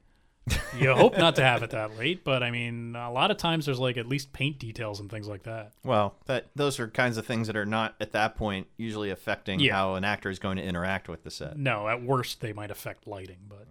you 0.78 0.94
hope 0.94 1.18
not 1.18 1.38
to 1.38 1.42
have 1.42 1.64
it 1.64 1.70
that 1.70 1.98
late, 1.98 2.26
but 2.26 2.44
I 2.44 2.52
mean, 2.52 2.98
a 2.98 3.10
lot 3.10 3.32
of 3.32 3.38
times 3.38 3.66
there's 3.66 3.80
like 3.80 3.96
at 3.96 4.08
least 4.08 4.34
paint 4.34 4.60
details 4.60 5.00
and 5.00 5.10
things 5.10 5.26
like 5.26 5.44
that. 5.44 5.72
Well, 5.86 6.18
that 6.26 6.48
those 6.54 6.82
are 6.82 6.90
kinds 6.90 7.16
of 7.18 7.26
things 7.26 7.48
that 7.48 7.56
are 7.56 7.66
not 7.66 7.96
at 8.02 8.12
that 8.12 8.36
point 8.36 8.68
usually 8.76 9.10
affecting 9.10 9.62
Yeah. 9.62 9.72
how 9.74 9.96
an 9.96 10.04
actor 10.04 10.30
is 10.30 10.40
going 10.40 10.58
to 10.58 10.64
interact 10.64 11.08
with 11.08 11.24
the 11.24 11.32
set. 11.32 11.58
No, 11.58 11.88
at 11.88 12.04
worst 12.04 12.42
they 12.42 12.52
might 12.52 12.72
affect 12.72 13.08
lighting, 13.08 13.40
but 13.48 13.70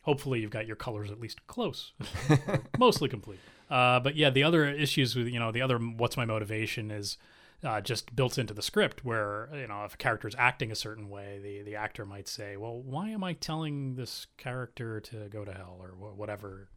hopefully 0.00 0.40
you've 0.40 0.50
got 0.50 0.66
your 0.66 0.74
colors 0.74 1.12
at 1.12 1.20
least 1.20 1.46
close, 1.46 1.92
mostly 2.80 3.08
complete. 3.08 3.38
Uh, 3.70 4.00
but 4.00 4.16
yeah, 4.16 4.28
the 4.28 4.42
other 4.42 4.66
issues 4.68 5.14
with 5.14 5.28
you 5.28 5.38
know 5.38 5.52
the 5.52 5.62
other 5.62 5.78
what's 5.78 6.16
my 6.16 6.24
motivation 6.24 6.90
is 6.90 7.16
uh, 7.64 7.80
just 7.80 8.14
built 8.16 8.38
into 8.38 8.54
the 8.54 8.62
script, 8.62 9.04
where 9.04 9.48
you 9.54 9.66
know 9.66 9.84
if 9.84 9.94
a 9.94 9.96
character 9.96 10.26
is 10.28 10.34
acting 10.38 10.72
a 10.72 10.76
certain 10.76 11.08
way, 11.08 11.38
the 11.42 11.62
the 11.62 11.76
actor 11.76 12.04
might 12.04 12.28
say, 12.28 12.56
"Well, 12.56 12.80
why 12.80 13.10
am 13.10 13.22
I 13.22 13.34
telling 13.34 13.94
this 13.94 14.26
character 14.36 15.00
to 15.00 15.28
go 15.28 15.44
to 15.44 15.52
hell?" 15.52 15.78
or 15.80 15.90
wh- 15.90 16.18
whatever 16.18 16.68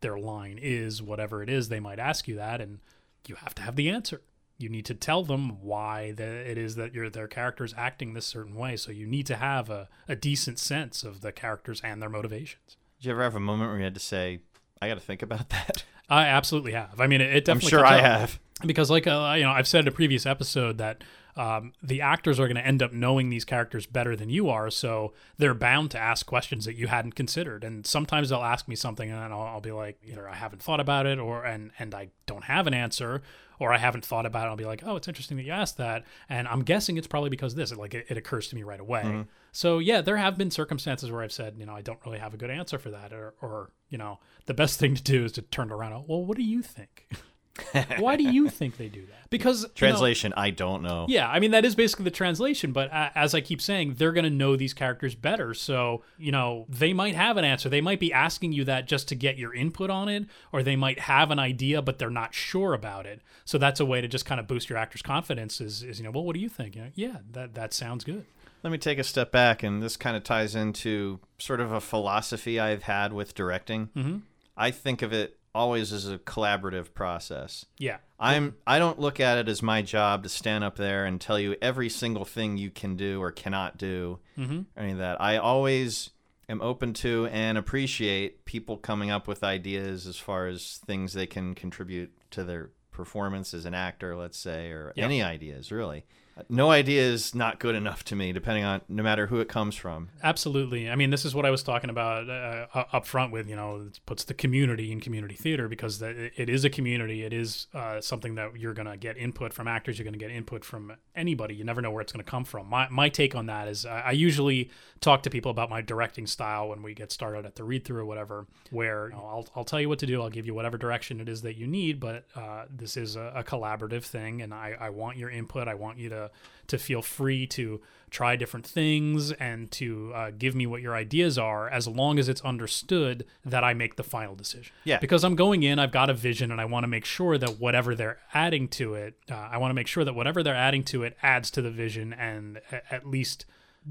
their 0.00 0.18
line 0.18 0.58
is, 0.60 1.02
whatever 1.02 1.42
it 1.42 1.48
is, 1.48 1.68
they 1.68 1.80
might 1.80 1.98
ask 1.98 2.28
you 2.28 2.36
that, 2.36 2.60
and 2.60 2.80
you 3.26 3.36
have 3.36 3.54
to 3.54 3.62
have 3.62 3.76
the 3.76 3.88
answer. 3.88 4.22
You 4.58 4.68
need 4.68 4.84
to 4.86 4.94
tell 4.94 5.24
them 5.24 5.60
why 5.62 6.12
the, 6.12 6.24
it 6.24 6.58
is 6.58 6.76
that 6.76 6.94
your 6.94 7.10
their 7.10 7.26
character's 7.26 7.74
acting 7.76 8.14
this 8.14 8.26
certain 8.26 8.54
way. 8.54 8.76
So 8.76 8.92
you 8.92 9.06
need 9.06 9.26
to 9.26 9.36
have 9.36 9.68
a, 9.70 9.88
a 10.08 10.14
decent 10.14 10.58
sense 10.58 11.02
of 11.02 11.22
the 11.22 11.32
characters 11.32 11.80
and 11.82 12.00
their 12.00 12.08
motivations. 12.10 12.76
Did 12.98 13.06
you 13.06 13.12
ever 13.12 13.22
have 13.22 13.34
a 13.34 13.40
moment 13.40 13.70
where 13.70 13.78
you 13.78 13.84
had 13.84 13.94
to 13.94 14.00
say, 14.00 14.40
"I 14.80 14.88
got 14.88 14.94
to 14.94 15.00
think 15.00 15.22
about 15.22 15.48
that"? 15.50 15.84
I 16.08 16.26
absolutely 16.26 16.72
have. 16.72 17.00
I 17.00 17.06
mean, 17.06 17.20
it, 17.20 17.34
it 17.34 17.48
I'm 17.48 17.60
sure 17.60 17.84
I 17.84 17.96
out. 17.96 18.04
have. 18.04 18.40
Because 18.62 18.90
like 18.90 19.06
uh, 19.06 19.34
you 19.36 19.44
know 19.44 19.50
i've 19.50 19.68
said 19.68 19.80
in 19.80 19.88
a 19.88 19.92
previous 19.92 20.26
episode 20.26 20.78
that 20.78 21.02
um, 21.36 21.72
the 21.82 22.00
actors 22.00 22.38
are 22.38 22.46
going 22.46 22.56
to 22.56 22.66
end 22.66 22.82
up 22.82 22.92
knowing 22.92 23.28
these 23.28 23.44
characters 23.44 23.86
better 23.86 24.14
than 24.14 24.30
you 24.30 24.48
are, 24.48 24.70
so 24.70 25.12
they're 25.36 25.54
bound 25.54 25.90
to 25.92 25.98
ask 25.98 26.26
questions 26.26 26.64
that 26.64 26.76
you 26.76 26.86
hadn't 26.86 27.16
considered. 27.16 27.64
And 27.64 27.84
sometimes 27.86 28.28
they'll 28.28 28.42
ask 28.42 28.68
me 28.68 28.76
something, 28.76 29.10
and 29.10 29.32
I'll, 29.32 29.40
I'll 29.40 29.60
be 29.60 29.72
like, 29.72 29.98
either 30.04 30.28
I 30.28 30.36
haven't 30.36 30.62
thought 30.62 30.80
about 30.80 31.06
it, 31.06 31.18
or 31.18 31.44
and 31.44 31.72
and 31.78 31.94
I 31.94 32.10
don't 32.26 32.44
have 32.44 32.68
an 32.68 32.74
answer, 32.74 33.20
or 33.58 33.72
I 33.72 33.78
haven't 33.78 34.04
thought 34.04 34.26
about 34.26 34.46
it. 34.46 34.50
I'll 34.50 34.56
be 34.56 34.64
like, 34.64 34.82
oh, 34.86 34.94
it's 34.94 35.08
interesting 35.08 35.36
that 35.38 35.42
you 35.42 35.52
asked 35.52 35.76
that, 35.78 36.04
and 36.28 36.46
I'm 36.46 36.62
guessing 36.62 36.96
it's 36.96 37.08
probably 37.08 37.30
because 37.30 37.56
this. 37.56 37.72
It, 37.72 37.78
like 37.78 37.94
it, 37.94 38.06
it 38.08 38.16
occurs 38.16 38.46
to 38.48 38.56
me 38.56 38.62
right 38.62 38.80
away. 38.80 39.02
Mm-hmm. 39.02 39.22
So 39.50 39.80
yeah, 39.80 40.02
there 40.02 40.16
have 40.18 40.38
been 40.38 40.52
circumstances 40.52 41.10
where 41.10 41.22
I've 41.22 41.32
said, 41.32 41.56
you 41.58 41.66
know, 41.66 41.74
I 41.74 41.82
don't 41.82 41.98
really 42.06 42.18
have 42.18 42.34
a 42.34 42.36
good 42.36 42.50
answer 42.50 42.78
for 42.78 42.90
that, 42.90 43.12
or 43.12 43.34
or 43.42 43.72
you 43.88 43.98
know, 43.98 44.20
the 44.46 44.54
best 44.54 44.78
thing 44.78 44.94
to 44.94 45.02
do 45.02 45.24
is 45.24 45.32
to 45.32 45.42
turn 45.42 45.70
it 45.70 45.74
around. 45.74 46.04
Well, 46.06 46.24
what 46.24 46.36
do 46.36 46.44
you 46.44 46.62
think? 46.62 47.08
Why 47.98 48.16
do 48.16 48.24
you 48.24 48.48
think 48.48 48.76
they 48.76 48.88
do 48.88 49.06
that? 49.06 49.30
Because 49.30 49.62
you 49.62 49.68
know, 49.68 49.72
Translation, 49.74 50.32
I 50.36 50.50
don't 50.50 50.82
know. 50.82 51.06
yeah, 51.08 51.28
I 51.28 51.38
mean 51.40 51.52
that 51.52 51.64
is 51.64 51.74
basically 51.74 52.04
the 52.04 52.10
translation, 52.10 52.72
but 52.72 52.92
uh, 52.92 53.10
as 53.14 53.34
I 53.34 53.40
keep 53.40 53.60
saying, 53.60 53.94
they're 53.94 54.12
going 54.12 54.24
to 54.24 54.30
know 54.30 54.56
these 54.56 54.74
characters 54.74 55.14
better. 55.14 55.54
So, 55.54 56.02
you 56.18 56.32
know, 56.32 56.66
they 56.68 56.92
might 56.92 57.14
have 57.14 57.36
an 57.36 57.44
answer. 57.44 57.68
They 57.68 57.80
might 57.80 58.00
be 58.00 58.12
asking 58.12 58.52
you 58.52 58.64
that 58.64 58.86
just 58.86 59.08
to 59.08 59.14
get 59.14 59.38
your 59.38 59.54
input 59.54 59.90
on 59.90 60.08
it, 60.08 60.26
or 60.52 60.62
they 60.62 60.76
might 60.76 61.00
have 61.00 61.30
an 61.30 61.38
idea 61.38 61.80
but 61.82 61.98
they're 61.98 62.10
not 62.10 62.34
sure 62.34 62.74
about 62.74 63.06
it. 63.06 63.22
So 63.44 63.58
that's 63.58 63.80
a 63.80 63.86
way 63.86 64.00
to 64.00 64.08
just 64.08 64.26
kind 64.26 64.40
of 64.40 64.46
boost 64.46 64.68
your 64.68 64.78
actor's 64.78 65.02
confidence 65.02 65.60
is, 65.60 65.82
is 65.82 65.98
you 65.98 66.04
know, 66.04 66.10
well, 66.10 66.24
what 66.24 66.34
do 66.34 66.40
you 66.40 66.48
think? 66.48 66.76
You 66.76 66.82
know, 66.82 66.90
yeah, 66.94 67.16
that 67.32 67.54
that 67.54 67.72
sounds 67.72 68.04
good. 68.04 68.24
Let 68.62 68.70
me 68.70 68.78
take 68.78 68.98
a 68.98 69.04
step 69.04 69.30
back, 69.30 69.62
and 69.62 69.82
this 69.82 69.96
kind 69.96 70.16
of 70.16 70.24
ties 70.24 70.54
into 70.54 71.20
sort 71.38 71.60
of 71.60 71.70
a 71.70 71.82
philosophy 71.82 72.58
I've 72.58 72.84
had 72.84 73.12
with 73.12 73.34
directing. 73.34 73.88
Mm-hmm. 73.88 74.16
I 74.56 74.70
think 74.70 75.02
of 75.02 75.12
it 75.12 75.38
always 75.54 75.92
is 75.92 76.08
a 76.08 76.18
collaborative 76.18 76.92
process. 76.94 77.66
Yeah. 77.78 77.98
I'm 78.18 78.56
I 78.66 78.78
don't 78.78 78.98
look 78.98 79.20
at 79.20 79.38
it 79.38 79.48
as 79.48 79.62
my 79.62 79.82
job 79.82 80.22
to 80.22 80.28
stand 80.28 80.64
up 80.64 80.76
there 80.76 81.04
and 81.04 81.20
tell 81.20 81.38
you 81.38 81.56
every 81.62 81.88
single 81.88 82.24
thing 82.24 82.56
you 82.56 82.70
can 82.70 82.96
do 82.96 83.20
or 83.22 83.30
cannot 83.30 83.76
do 83.78 84.18
Mm-hmm. 84.38 84.60
or 84.76 84.82
any 84.82 84.92
of 84.92 84.98
that. 84.98 85.20
I 85.20 85.36
always 85.36 86.10
am 86.48 86.60
open 86.60 86.92
to 86.94 87.26
and 87.26 87.56
appreciate 87.56 88.44
people 88.44 88.76
coming 88.76 89.10
up 89.10 89.26
with 89.28 89.42
ideas 89.44 90.06
as 90.06 90.16
far 90.16 90.46
as 90.46 90.80
things 90.86 91.12
they 91.12 91.26
can 91.26 91.54
contribute 91.54 92.12
to 92.32 92.44
their 92.44 92.70
performance 92.90 93.54
as 93.54 93.64
an 93.64 93.74
actor, 93.74 94.14
let's 94.16 94.38
say, 94.38 94.68
or 94.70 94.92
Yeah. 94.96 95.04
any 95.04 95.22
ideas 95.22 95.70
really. 95.72 96.04
No 96.48 96.70
idea 96.70 97.02
is 97.02 97.34
not 97.34 97.58
good 97.60 97.74
enough 97.74 98.04
to 98.04 98.16
me, 98.16 98.32
depending 98.32 98.64
on 98.64 98.80
no 98.88 99.02
matter 99.02 99.26
who 99.26 99.40
it 99.40 99.48
comes 99.48 99.76
from. 99.76 100.08
Absolutely. 100.22 100.90
I 100.90 100.96
mean, 100.96 101.10
this 101.10 101.24
is 101.24 101.34
what 101.34 101.46
I 101.46 101.50
was 101.50 101.62
talking 101.62 101.90
about 101.90 102.28
uh, 102.28 102.66
up 102.92 103.06
front 103.06 103.32
with, 103.32 103.48
you 103.48 103.56
know, 103.56 103.86
it 103.86 104.00
puts 104.06 104.24
the 104.24 104.34
community 104.34 104.90
in 104.90 105.00
community 105.00 105.34
theater 105.34 105.68
because 105.68 106.02
it 106.02 106.48
is 106.48 106.64
a 106.64 106.70
community. 106.70 107.22
It 107.24 107.32
is 107.32 107.68
uh, 107.74 108.00
something 108.00 108.34
that 108.34 108.56
you're 108.58 108.74
going 108.74 108.88
to 108.88 108.96
get 108.96 109.16
input 109.16 109.52
from 109.52 109.68
actors. 109.68 109.98
You're 109.98 110.04
going 110.04 110.14
to 110.14 110.18
get 110.18 110.30
input 110.30 110.64
from 110.64 110.92
anybody. 111.14 111.54
You 111.54 111.64
never 111.64 111.80
know 111.80 111.90
where 111.90 112.02
it's 112.02 112.12
going 112.12 112.24
to 112.24 112.30
come 112.30 112.44
from. 112.44 112.68
My, 112.68 112.88
my 112.90 113.08
take 113.08 113.34
on 113.34 113.46
that 113.46 113.68
is 113.68 113.86
I, 113.86 114.00
I 114.00 114.10
usually 114.12 114.70
talk 115.00 115.22
to 115.24 115.30
people 115.30 115.50
about 115.50 115.70
my 115.70 115.80
directing 115.80 116.26
style 116.26 116.68
when 116.68 116.82
we 116.82 116.94
get 116.94 117.12
started 117.12 117.46
at 117.46 117.56
the 117.56 117.64
read 117.64 117.84
through 117.84 118.00
or 118.00 118.06
whatever, 118.06 118.46
where 118.70 119.08
you 119.08 119.14
know, 119.14 119.24
I'll, 119.24 119.48
I'll 119.54 119.64
tell 119.64 119.80
you 119.80 119.88
what 119.88 119.98
to 120.00 120.06
do. 120.06 120.20
I'll 120.22 120.30
give 120.30 120.46
you 120.46 120.54
whatever 120.54 120.78
direction 120.78 121.20
it 121.20 121.28
is 121.28 121.42
that 121.42 121.56
you 121.56 121.66
need, 121.66 122.00
but 122.00 122.24
uh, 122.34 122.64
this 122.70 122.96
is 122.96 123.16
a, 123.16 123.32
a 123.36 123.44
collaborative 123.44 124.04
thing 124.04 124.42
and 124.42 124.52
I, 124.52 124.76
I 124.80 124.90
want 124.90 125.16
your 125.16 125.30
input. 125.30 125.68
I 125.68 125.74
want 125.74 125.98
you 125.98 126.08
to, 126.08 126.23
to 126.66 126.78
feel 126.78 127.02
free 127.02 127.46
to 127.48 127.80
try 128.10 128.36
different 128.36 128.64
things 128.64 129.32
and 129.32 129.70
to 129.72 130.12
uh, 130.14 130.30
give 130.38 130.54
me 130.54 130.66
what 130.66 130.80
your 130.80 130.94
ideas 130.94 131.36
are 131.36 131.68
as 131.68 131.88
long 131.88 132.18
as 132.18 132.28
it's 132.28 132.40
understood 132.42 133.24
that 133.44 133.64
I 133.64 133.74
make 133.74 133.96
the 133.96 134.04
final 134.04 134.36
decision. 134.36 134.72
Yeah. 134.84 134.98
Because 135.00 135.24
I'm 135.24 135.34
going 135.34 135.64
in, 135.64 135.80
I've 135.80 135.90
got 135.90 136.08
a 136.08 136.14
vision 136.14 136.52
and 136.52 136.60
I 136.60 136.64
want 136.64 136.84
to 136.84 136.88
make 136.88 137.04
sure 137.04 137.36
that 137.38 137.58
whatever 137.58 137.96
they're 137.96 138.18
adding 138.32 138.68
to 138.68 138.94
it, 138.94 139.14
uh, 139.28 139.34
I 139.34 139.58
want 139.58 139.70
to 139.70 139.74
make 139.74 139.88
sure 139.88 140.04
that 140.04 140.14
whatever 140.14 140.44
they're 140.44 140.54
adding 140.54 140.84
to 140.84 141.02
it 141.02 141.16
adds 141.22 141.50
to 141.52 141.62
the 141.62 141.72
vision 141.72 142.12
and 142.12 142.60
a- 142.70 142.94
at 142.94 143.04
least 143.04 143.46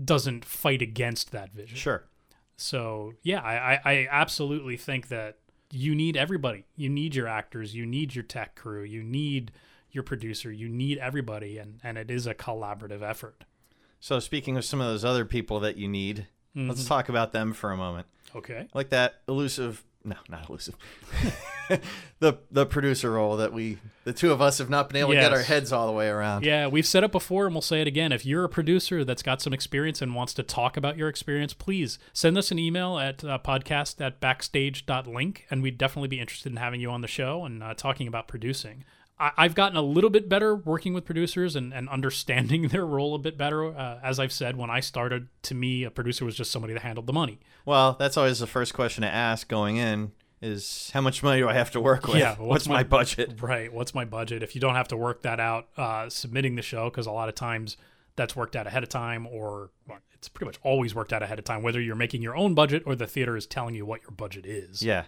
doesn't 0.06 0.46
fight 0.46 0.82
against 0.82 1.32
that 1.32 1.52
vision. 1.52 1.78
Sure. 1.78 2.06
So 2.56 3.13
yeah, 3.24 3.42
I, 3.42 3.74
I, 3.74 3.82
I 3.84 4.08
absolutely 4.10 4.78
think 4.78 5.10
that 5.10 5.40
you 5.70 5.96
need 5.96 6.16
everybody. 6.16 6.66
You 6.78 6.88
need 6.88 7.13
your 7.13 7.28
actors, 7.28 7.75
you 7.75 7.86
need 7.86 8.16
your 8.16 8.24
tech 8.24 8.56
crew, 8.56 8.84
you 8.84 9.04
need 9.04 9.52
your 9.94 10.04
producer, 10.04 10.52
you 10.52 10.68
need 10.68 10.98
everybody, 10.98 11.58
and 11.58 11.80
and 11.84 11.98
it 11.98 12.12
is 12.12 12.28
a 12.28 12.34
collaborative 12.34 13.02
effort. 13.02 13.46
So 14.00 14.20
speaking 14.20 14.58
of 14.58 14.66
some 14.66 14.82
of 14.82 14.88
those 14.88 15.06
other 15.06 15.24
people 15.24 15.62
that 15.62 15.78
you 15.78 15.88
need, 15.88 16.28
let's 16.56 16.86
talk 16.86 17.08
about 17.08 17.32
them 17.32 17.54
for 17.54 17.72
a 17.72 17.78
moment. 17.78 18.08
Okay. 18.36 18.68
like 18.74 18.90
that 18.90 19.22
elusive 19.28 19.84
no 20.04 20.16
not 20.28 20.50
elusive 20.50 20.76
the 22.20 22.38
the 22.52 22.66
producer 22.66 23.12
role 23.12 23.38
that 23.38 23.54
we 23.54 23.78
the 24.04 24.12
two 24.12 24.32
of 24.32 24.42
us 24.42 24.58
have 24.58 24.70
not 24.70 24.90
been 24.90 24.98
able 24.98 25.12
to 25.12 25.16
get 25.16 25.32
our 25.32 25.42
heads 25.42 25.72
all 25.72 25.88
the 25.88 25.94
way 25.94 26.10
around 26.10 26.44
Yeah, 26.44 26.68
we've 26.68 26.86
said 26.86 27.04
it 27.04 27.12
before 27.12 27.46
and 27.46 27.56
we'll 27.56 27.62
say 27.62 27.80
it 27.80 27.88
again. 27.88 28.12
If 28.12 28.26
you're 28.26 28.44
a 28.44 28.50
producer 28.50 29.06
that's 29.06 29.24
got 29.24 29.42
some 29.42 29.54
experience 29.54 30.02
and 30.02 30.14
wants 30.14 30.34
to 30.34 30.44
talk 30.44 30.76
about 30.76 30.98
your 30.98 31.08
experience, 31.08 31.54
please 31.54 32.00
send 32.12 32.38
us 32.38 32.52
an 32.52 32.60
email 32.60 33.00
at 33.00 33.24
uh, 33.24 33.40
podcast 33.40 34.02
at 34.06 34.20
backstage.link 34.20 35.46
and 35.50 35.64
we'd 35.64 35.78
definitely 35.78 36.10
be 36.10 36.20
interested 36.20 36.52
in 36.52 36.58
having 36.58 36.82
you 36.82 36.90
on 36.92 37.02
the 37.02 37.08
show 37.08 37.46
and 37.46 37.64
uh, 37.64 37.74
talking 37.74 38.08
about 38.08 38.28
producing. 38.28 38.84
I- 39.20 39.32
I've 39.38 39.55
gotten 39.55 39.77
a 39.77 39.82
little 39.82 40.10
bit 40.10 40.27
better 40.27 40.55
working 40.55 40.93
with 40.93 41.05
producers 41.05 41.55
and, 41.55 41.74
and 41.74 41.88
understanding 41.89 42.67
their 42.70 42.86
role 42.86 43.15
a 43.15 43.20
bit 43.20 43.38
better. 43.38 43.65
Uh, 43.75 44.00
as 44.03 44.20
I've 44.20 44.32
said, 44.34 44.58
when 44.58 44.70
I 44.70 44.79
started, 44.79 45.27
to 45.43 45.55
me, 45.55 45.84
a 45.84 45.91
producer 45.91 46.25
was 46.25 46.36
just 46.36 46.51
somebody 46.51 46.74
that 46.74 46.82
handled 46.82 47.08
the 47.08 47.13
money. 47.13 47.39
well 47.65 47.96
that's 48.00 48.17
always 48.17 48.39
the 48.39 48.48
first 48.48 48.74
question 48.74 49.01
to 49.03 49.08
ask 49.10 49.48
going 49.48 49.77
in 49.77 50.12
is 50.41 50.91
how 50.93 51.00
much 51.00 51.24
money 51.24 51.39
do 51.39 51.48
i 51.48 51.53
have 51.53 51.72
to 51.72 51.79
work 51.79 52.05
with 52.05 52.17
Yeah, 52.17 52.32
what's, 52.32 52.39
what's 52.39 52.67
my, 52.67 52.75
my- 52.75 52.84
budget 52.84 53.41
Right. 53.41 53.72
What's 53.72 53.96
my 53.96 54.03
budget? 54.03 54.43
If 54.43 54.55
you 54.55 54.62
don't 54.62 54.75
have 54.75 54.89
to 54.89 54.98
work 54.98 55.22
that 55.22 55.39
out 55.39 55.70
uh, 55.77 56.10
submitting 56.10 56.55
the 56.55 56.62
show, 56.62 56.89
because 56.89 57.05
a 57.05 57.12
lot 57.12 57.29
of 57.29 57.36
times 57.36 57.77
that's 58.17 58.36
worked 58.36 58.55
out 58.55 58.67
ahead 58.67 58.84
of 58.84 58.89
time, 58.89 59.25
or 59.27 59.70
well, 59.88 60.00
it's 60.13 60.27
pretty 60.27 60.48
much 60.48 60.60
always 60.63 60.93
worked 60.93 61.13
out 61.13 61.24
ahead 61.24 61.39
of 61.39 61.46
time, 61.46 61.63
whether 61.63 61.79
you're 61.82 61.96
making 61.96 62.22
your 62.22 62.36
own 62.36 62.53
budget 62.55 62.84
or 62.86 62.96
the 62.96 63.08
theater 63.08 63.38
is 63.38 63.46
telling 63.46 63.74
you 63.75 63.86
what 63.86 64.01
your 64.01 64.12
budget 64.12 64.46
is. 64.46 64.82
yeah 64.84 65.03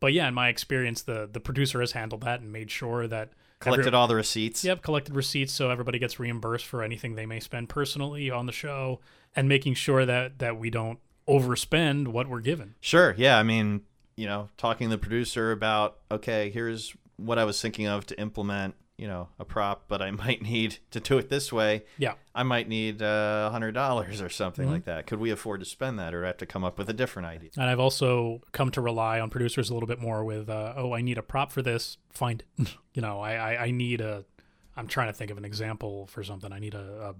But 0.00 0.12
yeah, 0.14 0.26
in 0.26 0.34
my 0.34 0.48
experience, 0.48 1.02
the 1.02 1.28
the 1.32 1.40
producer 1.40 1.78
has 1.80 1.92
handled 1.92 2.22
that 2.22 2.40
and 2.40 2.52
made 2.52 2.70
sure 2.70 3.06
that 3.06 3.30
collected 3.62 3.88
every- 3.88 3.96
all 3.96 4.08
the 4.08 4.14
receipts 4.16 4.64
Yep, 4.64 4.82
collected 4.82 5.14
receipts 5.16 5.52
so 5.52 5.70
everybody 5.70 5.98
gets 5.98 6.18
reimbursed 6.20 6.66
for 6.66 6.82
anything 6.82 7.14
they 7.14 7.26
may 7.26 7.40
spend 7.40 7.68
personally 7.68 8.30
on 8.30 8.46
the 8.46 8.52
show, 8.52 9.00
and 9.34 9.48
making 9.48 9.74
sure 9.74 10.04
that 10.06 10.38
that 10.40 10.58
we 10.58 10.68
don't 10.70 10.98
overspend 11.28 12.08
what 12.08 12.28
we're 12.28 12.40
given. 12.40 12.74
sure 12.80 13.14
yeah 13.16 13.38
i 13.38 13.42
mean 13.42 13.80
you 14.16 14.26
know 14.26 14.48
talking 14.58 14.90
to 14.90 14.96
the 14.96 15.00
producer 15.00 15.52
about 15.52 15.98
okay 16.10 16.50
here's 16.50 16.94
what 17.16 17.38
i 17.38 17.44
was 17.44 17.60
thinking 17.62 17.86
of 17.86 18.04
to 18.06 18.18
implement 18.20 18.74
you 18.98 19.08
know 19.08 19.28
a 19.38 19.44
prop 19.44 19.84
but 19.88 20.00
i 20.02 20.10
might 20.24 20.42
need 20.42 20.78
to 20.90 21.00
do 21.00 21.18
it 21.18 21.28
this 21.30 21.52
way 21.52 21.84
Yeah. 21.98 22.14
i 22.34 22.42
might 22.42 22.68
need 22.68 23.00
a 23.02 23.48
hundred 23.50 23.72
dollars 23.72 24.20
or 24.20 24.28
something 24.28 24.70
like 24.70 24.84
that 24.84 25.06
could 25.06 25.18
we 25.18 25.30
afford 25.30 25.60
to 25.60 25.66
spend 25.66 25.98
that 25.98 26.14
or 26.14 26.24
I 26.24 26.28
have 26.28 26.36
to 26.38 26.46
come 26.46 26.62
up 26.62 26.78
with 26.78 26.88
a 26.90 26.92
different 26.92 27.26
idea 27.26 27.50
And 27.56 27.68
I've 27.68 27.80
also 27.80 28.42
come 28.52 28.70
to 28.72 28.80
rely 28.80 29.18
on 29.20 29.30
producers 29.30 29.70
a 29.70 29.74
little 29.74 29.86
bit 29.86 29.98
more 30.00 30.24
with, 30.24 30.48
uh, 30.48 30.74
oh, 30.76 30.92
I 30.92 31.00
need 31.00 31.18
a 31.18 31.22
prop 31.22 31.50
for 31.52 31.62
this. 31.62 31.96
Find 32.12 32.42
it. 32.58 32.76
you 32.94 33.02
know, 33.02 33.20
I, 33.20 33.32
I, 33.34 33.62
I 33.64 33.70
need 33.70 34.00
a. 34.00 34.24
I'm 34.76 34.86
trying 34.86 35.08
to 35.08 35.12
think 35.12 35.30
of 35.30 35.38
an 35.38 35.44
example 35.44 36.06
for 36.06 36.22
something. 36.22 36.52
I 36.52 36.58
need 36.58 36.74
a, 36.74 37.14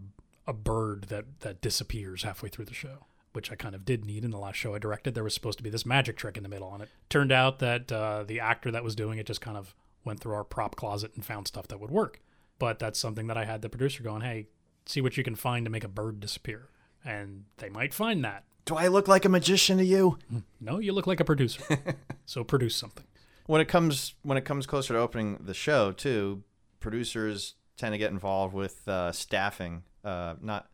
a 0.46 0.50
a 0.50 0.52
bird 0.52 1.04
that 1.08 1.24
that 1.40 1.60
disappears 1.60 2.22
halfway 2.22 2.48
through 2.48 2.64
the 2.66 2.74
show, 2.74 3.06
which 3.32 3.50
I 3.52 3.54
kind 3.56 3.74
of 3.74 3.84
did 3.84 4.04
need 4.04 4.24
in 4.24 4.30
the 4.30 4.38
last 4.38 4.56
show 4.56 4.74
I 4.74 4.78
directed. 4.78 5.14
There 5.14 5.24
was 5.24 5.34
supposed 5.34 5.58
to 5.58 5.64
be 5.64 5.70
this 5.70 5.84
magic 5.86 6.16
trick 6.16 6.36
in 6.36 6.42
the 6.42 6.48
middle, 6.48 6.72
and 6.74 6.82
it 6.82 6.88
turned 7.08 7.32
out 7.32 7.58
that 7.60 7.90
uh, 7.92 8.24
the 8.24 8.40
actor 8.40 8.70
that 8.70 8.84
was 8.84 8.94
doing 8.94 9.18
it 9.18 9.26
just 9.26 9.40
kind 9.40 9.56
of 9.56 9.74
went 10.04 10.20
through 10.20 10.34
our 10.34 10.44
prop 10.44 10.76
closet 10.76 11.12
and 11.14 11.24
found 11.24 11.48
stuff 11.48 11.68
that 11.68 11.80
would 11.80 11.90
work. 11.90 12.20
But 12.58 12.78
that's 12.78 12.98
something 12.98 13.26
that 13.26 13.36
I 13.36 13.44
had 13.44 13.62
the 13.62 13.68
producer 13.68 14.02
going, 14.02 14.22
hey, 14.22 14.48
see 14.86 15.00
what 15.00 15.16
you 15.16 15.24
can 15.24 15.34
find 15.34 15.64
to 15.66 15.70
make 15.70 15.84
a 15.84 15.88
bird 15.88 16.20
disappear, 16.20 16.68
and 17.04 17.44
they 17.58 17.68
might 17.68 17.92
find 17.94 18.24
that. 18.24 18.44
do 18.64 18.74
i 18.76 18.86
look 18.88 19.08
like 19.08 19.24
a 19.24 19.28
magician 19.28 19.78
to 19.78 19.84
you 19.84 20.18
No, 20.60 20.78
you 20.78 20.92
look 20.92 21.06
like 21.06 21.20
a 21.20 21.24
producer. 21.24 21.62
so 22.26 22.44
produce 22.44 22.76
something. 22.76 23.04
when 23.46 23.60
it 23.60 23.68
comes 23.68 24.14
when 24.22 24.38
it 24.38 24.44
comes 24.44 24.66
closer 24.66 24.94
to 24.94 25.00
opening 25.00 25.38
the 25.40 25.54
show 25.54 25.92
too 25.92 26.42
producers 26.80 27.54
tend 27.76 27.92
to 27.94 27.98
get 27.98 28.10
involved 28.10 28.54
with 28.54 28.86
uh, 28.88 29.10
staffing 29.12 29.82
uh, 30.04 30.34
not 30.40 30.68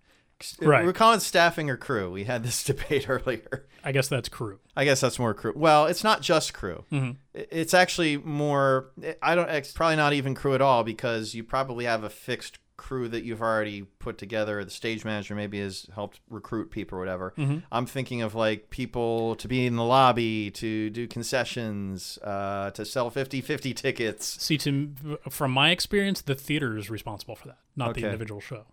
Right. 0.60 0.84
we're 0.84 0.92
calling 0.92 1.16
it 1.18 1.22
staffing 1.22 1.68
or 1.68 1.76
crew 1.76 2.10
we 2.12 2.24
had 2.24 2.42
this 2.44 2.62
debate 2.70 3.08
earlier 3.08 3.66
I 3.84 3.92
guess 3.92 4.08
that's 4.08 4.28
crew. 4.28 4.60
i 4.76 4.84
guess 4.84 5.00
that's 5.00 5.18
more 5.18 5.34
crew 5.34 5.52
well 5.56 5.86
it's 5.86 6.04
not 6.04 6.20
just 6.22 6.54
crew 6.54 6.84
Mhm. 6.92 7.16
It's 7.34 7.74
actually 7.74 8.16
more 8.18 8.90
i 9.22 9.34
don't 9.34 9.48
it's 9.50 9.72
probably 9.72 9.96
not 9.96 10.12
even 10.12 10.34
crew 10.34 10.54
at 10.54 10.60
all 10.60 10.84
because 10.84 11.34
you 11.34 11.42
probably 11.44 11.84
have 11.86 12.04
a 12.04 12.10
fixed 12.10 12.58
crew 12.76 13.08
that 13.08 13.24
you've 13.24 13.42
already 13.42 13.82
put 13.98 14.18
together 14.18 14.62
the 14.64 14.70
stage 14.70 15.04
manager 15.04 15.34
maybe 15.34 15.58
has 15.58 15.88
helped 15.96 16.20
recruit 16.30 16.70
people 16.70 16.96
or 16.96 17.00
whatever 17.00 17.34
Mhm. 17.36 17.64
i'm 17.72 17.86
thinking 17.86 18.22
of 18.22 18.36
like 18.36 18.70
people 18.70 19.34
to 19.36 19.48
be 19.48 19.66
in 19.66 19.74
the 19.74 19.82
lobby 19.82 20.52
to 20.52 20.88
do 20.90 21.08
concessions 21.08 22.18
uh, 22.22 22.70
to 22.72 22.84
sell 22.84 23.10
50-50 23.10 23.74
tickets 23.74 24.40
See, 24.42 24.58
to 24.58 25.18
from 25.28 25.50
my 25.50 25.70
experience, 25.70 26.20
the 26.20 26.34
theater 26.36 26.76
is 26.76 26.88
responsible 26.90 27.34
for 27.34 27.48
that, 27.48 27.58
not 27.76 27.94
the 27.94 28.04
individual 28.04 28.40
show. 28.40 28.66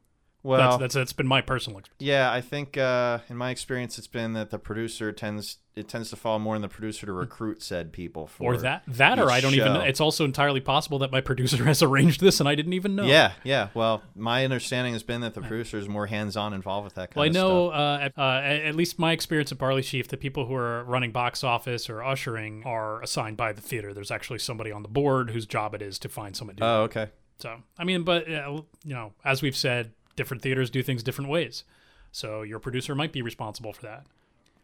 Well, 0.45 0.69
that's, 0.71 0.79
that's 0.81 0.93
that's 0.95 1.13
been 1.13 1.27
my 1.27 1.41
personal 1.41 1.79
experience. 1.79 2.01
Yeah, 2.01 2.31
I 2.31 2.41
think 2.41 2.77
uh, 2.77 3.19
in 3.29 3.35
my 3.37 3.49
experience, 3.49 3.97
it's 3.97 4.07
been 4.07 4.33
that 4.33 4.49
the 4.51 4.59
producer 4.59 5.11
tends 5.11 5.57
it 5.75 5.89
tends 5.89 6.09
to 6.11 6.15
fall 6.15 6.39
more 6.39 6.55
on 6.55 6.61
the 6.61 6.69
producer 6.69 7.05
to 7.05 7.11
recruit 7.11 7.61
said 7.61 7.91
people 7.91 8.27
for 8.27 8.53
Or 8.53 8.57
that 8.57 8.83
that, 8.87 9.19
or 9.19 9.29
I 9.29 9.41
don't 9.41 9.53
even. 9.55 9.73
show. 9.75 9.81
It's 9.81 9.99
also 9.99 10.23
entirely 10.23 10.61
possible 10.61 10.99
that 10.99 11.11
my 11.11 11.19
producer 11.19 11.63
has 11.65 11.81
arranged 11.83 12.21
this 12.21 12.39
and 12.39 12.47
I 12.47 12.55
didn't 12.55 12.73
even 12.73 12.95
know. 12.95 13.03
Yeah, 13.03 13.33
yeah. 13.43 13.67
Well, 13.73 14.01
my 14.15 14.45
understanding 14.45 14.93
has 14.93 15.03
been 15.03 15.19
that 15.21 15.33
the 15.33 15.41
producer 15.41 15.77
is 15.77 15.89
more 15.89 16.05
hands 16.07 16.37
on 16.37 16.53
involved 16.53 16.85
with 16.85 16.93
that 16.95 17.09
kind 17.11 17.15
Well, 17.17 17.25
I 17.25 17.29
know, 17.29 17.69
stuff. 17.71 17.79
uh, 17.79 18.03
at, 18.03 18.13
uh, 18.17 18.67
at 18.69 18.75
least 18.75 18.99
my 18.99 19.11
experience 19.11 19.51
at 19.51 19.57
Barley 19.57 19.81
Sheaf, 19.81 20.07
the 20.07 20.15
people 20.15 20.45
who 20.45 20.55
are 20.55 20.83
running 20.85 21.11
box 21.11 21.43
office 21.43 21.89
or 21.89 22.01
ushering 22.03 22.63
are 22.65 23.01
assigned 23.01 23.35
by 23.35 23.51
the 23.51 23.61
theater. 23.61 23.93
There's 23.93 24.11
actually 24.11 24.39
somebody 24.39 24.71
on 24.71 24.81
the 24.83 24.87
board 24.89 25.31
whose 25.31 25.45
job 25.45 25.73
it 25.75 25.81
is 25.81 25.99
to 25.99 26.07
find 26.07 26.37
someone 26.37 26.55
to 26.55 26.61
do 26.61 26.65
Oh, 26.65 26.81
okay. 26.83 27.09
So, 27.39 27.57
I 27.77 27.83
mean, 27.83 28.03
but, 28.03 28.31
uh, 28.31 28.61
you 28.85 28.93
know, 28.93 29.11
as 29.25 29.41
we've 29.41 29.57
said, 29.57 29.91
different 30.15 30.41
theaters 30.43 30.69
do 30.69 30.81
things 30.83 31.03
different 31.03 31.29
ways. 31.29 31.63
So 32.11 32.41
your 32.43 32.59
producer 32.59 32.95
might 32.95 33.11
be 33.11 33.21
responsible 33.21 33.73
for 33.73 33.81
that. 33.83 34.05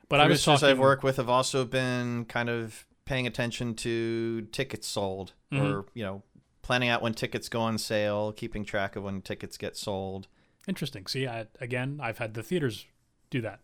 But 0.09 0.19
I 0.19 0.23
was 0.27 0.43
Producers 0.43 0.61
talking. 0.61 0.69
I've 0.71 0.79
worked 0.79 1.03
with 1.03 1.17
have 1.17 1.29
also 1.29 1.65
been 1.65 2.25
kind 2.25 2.49
of 2.49 2.85
paying 3.05 3.27
attention 3.27 3.75
to 3.75 4.41
tickets 4.51 4.87
sold, 4.87 5.33
Mm-hmm. 5.51 5.65
or 5.65 5.85
you 5.93 6.03
know, 6.03 6.23
planning 6.61 6.89
out 6.89 7.01
when 7.01 7.13
tickets 7.13 7.49
go 7.49 7.59
on 7.61 7.77
sale, 7.77 8.31
keeping 8.31 8.63
track 8.63 8.95
of 8.95 9.03
when 9.03 9.21
tickets 9.21 9.57
get 9.57 9.75
sold. 9.75 10.27
Interesting. 10.67 11.07
See, 11.07 11.27
I, 11.27 11.47
again, 11.59 11.99
I've 12.01 12.19
had 12.19 12.33
the 12.35 12.43
theaters 12.43 12.85
do 13.29 13.41
that. 13.41 13.59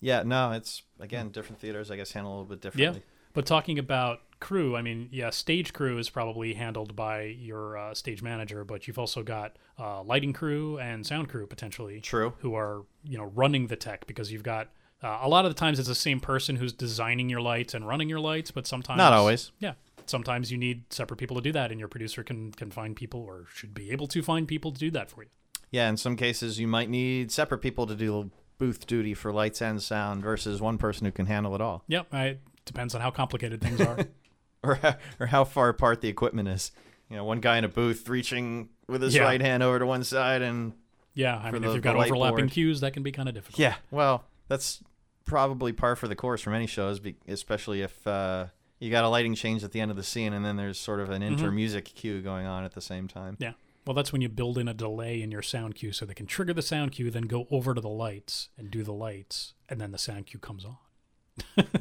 Yeah, 0.00 0.24
no, 0.24 0.50
it's 0.52 0.82
again 0.98 1.30
different 1.30 1.60
theaters. 1.60 1.90
I 1.90 1.96
guess 1.96 2.12
handle 2.12 2.32
a 2.32 2.34
little 2.34 2.48
bit 2.48 2.60
differently. 2.60 3.02
But 3.32 3.46
talking 3.46 3.78
about 3.78 4.20
crew, 4.40 4.76
I 4.76 4.82
mean, 4.82 5.08
yeah, 5.12 5.30
stage 5.30 5.72
crew 5.72 5.98
is 5.98 6.10
probably 6.10 6.54
handled 6.54 6.96
by 6.96 7.22
your 7.22 7.76
uh, 7.78 7.94
stage 7.94 8.22
manager, 8.22 8.64
but 8.64 8.86
you've 8.86 8.98
also 8.98 9.22
got 9.22 9.56
uh, 9.78 10.02
lighting 10.02 10.32
crew 10.32 10.78
and 10.78 11.06
sound 11.06 11.28
crew 11.28 11.46
potentially 11.46 12.00
True. 12.00 12.34
who 12.40 12.54
are 12.54 12.82
you 13.04 13.16
know 13.16 13.24
running 13.24 13.68
the 13.68 13.76
tech 13.76 14.06
because 14.06 14.32
you've 14.32 14.42
got 14.42 14.68
uh, 15.02 15.20
a 15.22 15.28
lot 15.28 15.44
of 15.44 15.50
the 15.50 15.58
times 15.58 15.78
it's 15.78 15.88
the 15.88 15.94
same 15.94 16.20
person 16.20 16.56
who's 16.56 16.72
designing 16.72 17.28
your 17.28 17.40
lights 17.40 17.74
and 17.74 17.86
running 17.86 18.08
your 18.08 18.20
lights, 18.20 18.50
but 18.50 18.66
sometimes 18.66 18.98
Not 18.98 19.12
always. 19.12 19.50
Yeah, 19.58 19.74
sometimes 20.06 20.52
you 20.52 20.58
need 20.58 20.92
separate 20.92 21.16
people 21.16 21.36
to 21.36 21.42
do 21.42 21.52
that, 21.52 21.70
and 21.70 21.78
your 21.78 21.88
producer 21.88 22.22
can 22.22 22.52
can 22.52 22.70
find 22.70 22.94
people 22.96 23.20
or 23.20 23.46
should 23.54 23.74
be 23.74 23.90
able 23.90 24.06
to 24.08 24.22
find 24.22 24.46
people 24.46 24.72
to 24.72 24.78
do 24.78 24.90
that 24.90 25.10
for 25.10 25.22
you. 25.22 25.28
Yeah, 25.70 25.88
in 25.88 25.96
some 25.96 26.16
cases 26.16 26.58
you 26.58 26.66
might 26.66 26.90
need 26.90 27.32
separate 27.32 27.58
people 27.58 27.86
to 27.86 27.94
do 27.94 28.30
booth 28.58 28.86
duty 28.86 29.14
for 29.14 29.32
lights 29.32 29.60
and 29.60 29.82
sound 29.82 30.22
versus 30.22 30.60
one 30.60 30.78
person 30.78 31.04
who 31.04 31.10
can 31.10 31.26
handle 31.26 31.54
it 31.54 31.60
all, 31.60 31.82
Yep, 31.88 32.06
I, 32.12 32.38
depends 32.64 32.94
on 32.94 33.00
how 33.00 33.10
complicated 33.10 33.60
things 33.60 33.80
are. 33.80 33.98
or 34.62 34.74
how, 34.76 34.94
or 35.20 35.26
how 35.26 35.44
far 35.44 35.68
apart 35.68 36.00
the 36.00 36.08
equipment 36.08 36.48
is. 36.48 36.70
You 37.10 37.16
know, 37.16 37.24
one 37.24 37.40
guy 37.40 37.58
in 37.58 37.64
a 37.64 37.68
booth 37.68 38.08
reaching 38.08 38.68
with 38.88 39.02
his 39.02 39.14
Yeah. 39.14 39.22
right 39.24 39.40
hand 39.40 39.62
over 39.62 39.78
to 39.78 39.86
one 39.86 40.04
side, 40.04 40.40
and 40.42 40.72
yeah, 41.14 41.36
I 41.38 41.50
mean, 41.50 41.62
the- 41.62 41.68
if 41.68 41.74
you've 41.74 41.82
got 41.84 41.96
overlapping 41.96 42.36
board. 42.46 42.50
cues, 42.52 42.80
that 42.80 42.92
can 42.92 43.02
be 43.02 43.12
kind 43.12 43.28
of 43.28 43.34
difficult. 43.34 43.58
yeah, 43.58 43.74
well, 43.90 44.24
that's 44.48 44.82
probably 45.24 45.72
par 45.72 45.94
for 45.96 46.08
the 46.08 46.16
course 46.16 46.40
for 46.40 46.50
many 46.50 46.66
shows, 46.66 47.00
especially 47.28 47.82
if 47.82 48.06
uh, 48.06 48.46
you 48.80 48.90
got 48.90 49.04
a 49.04 49.08
lighting 49.08 49.34
change 49.34 49.62
at 49.62 49.72
the 49.72 49.80
end 49.80 49.90
of 49.90 49.96
the 49.96 50.02
scene, 50.02 50.32
and 50.32 50.44
then 50.44 50.56
there's 50.56 50.78
sort 50.80 51.00
of 51.00 51.10
an 51.10 51.22
inter 51.22 51.50
music 51.50 51.84
cue 51.84 52.20
going 52.22 52.46
on 52.46 52.64
at 52.64 52.72
the 52.72 52.80
same 52.80 53.08
time. 53.08 53.36
Yeah. 53.38 53.52
Well, 53.86 53.94
that's 53.94 54.12
when 54.12 54.22
you 54.22 54.28
build 54.28 54.58
in 54.58 54.68
a 54.68 54.74
delay 54.74 55.20
in 55.22 55.30
your 55.32 55.42
sound 55.42 55.74
cue 55.74 55.90
so 55.92 56.06
they 56.06 56.14
can 56.14 56.26
trigger 56.26 56.54
the 56.54 56.62
sound 56.62 56.92
cue, 56.92 57.10
then 57.10 57.24
go 57.24 57.46
over 57.50 57.74
to 57.74 57.80
the 57.80 57.88
lights 57.88 58.48
and 58.56 58.70
do 58.70 58.82
the 58.84 58.92
lights, 58.92 59.54
and 59.68 59.80
then 59.80 59.90
the 59.90 59.98
sound 59.98 60.26
cue 60.26 60.38
comes 60.38 60.64
on. 60.64 60.76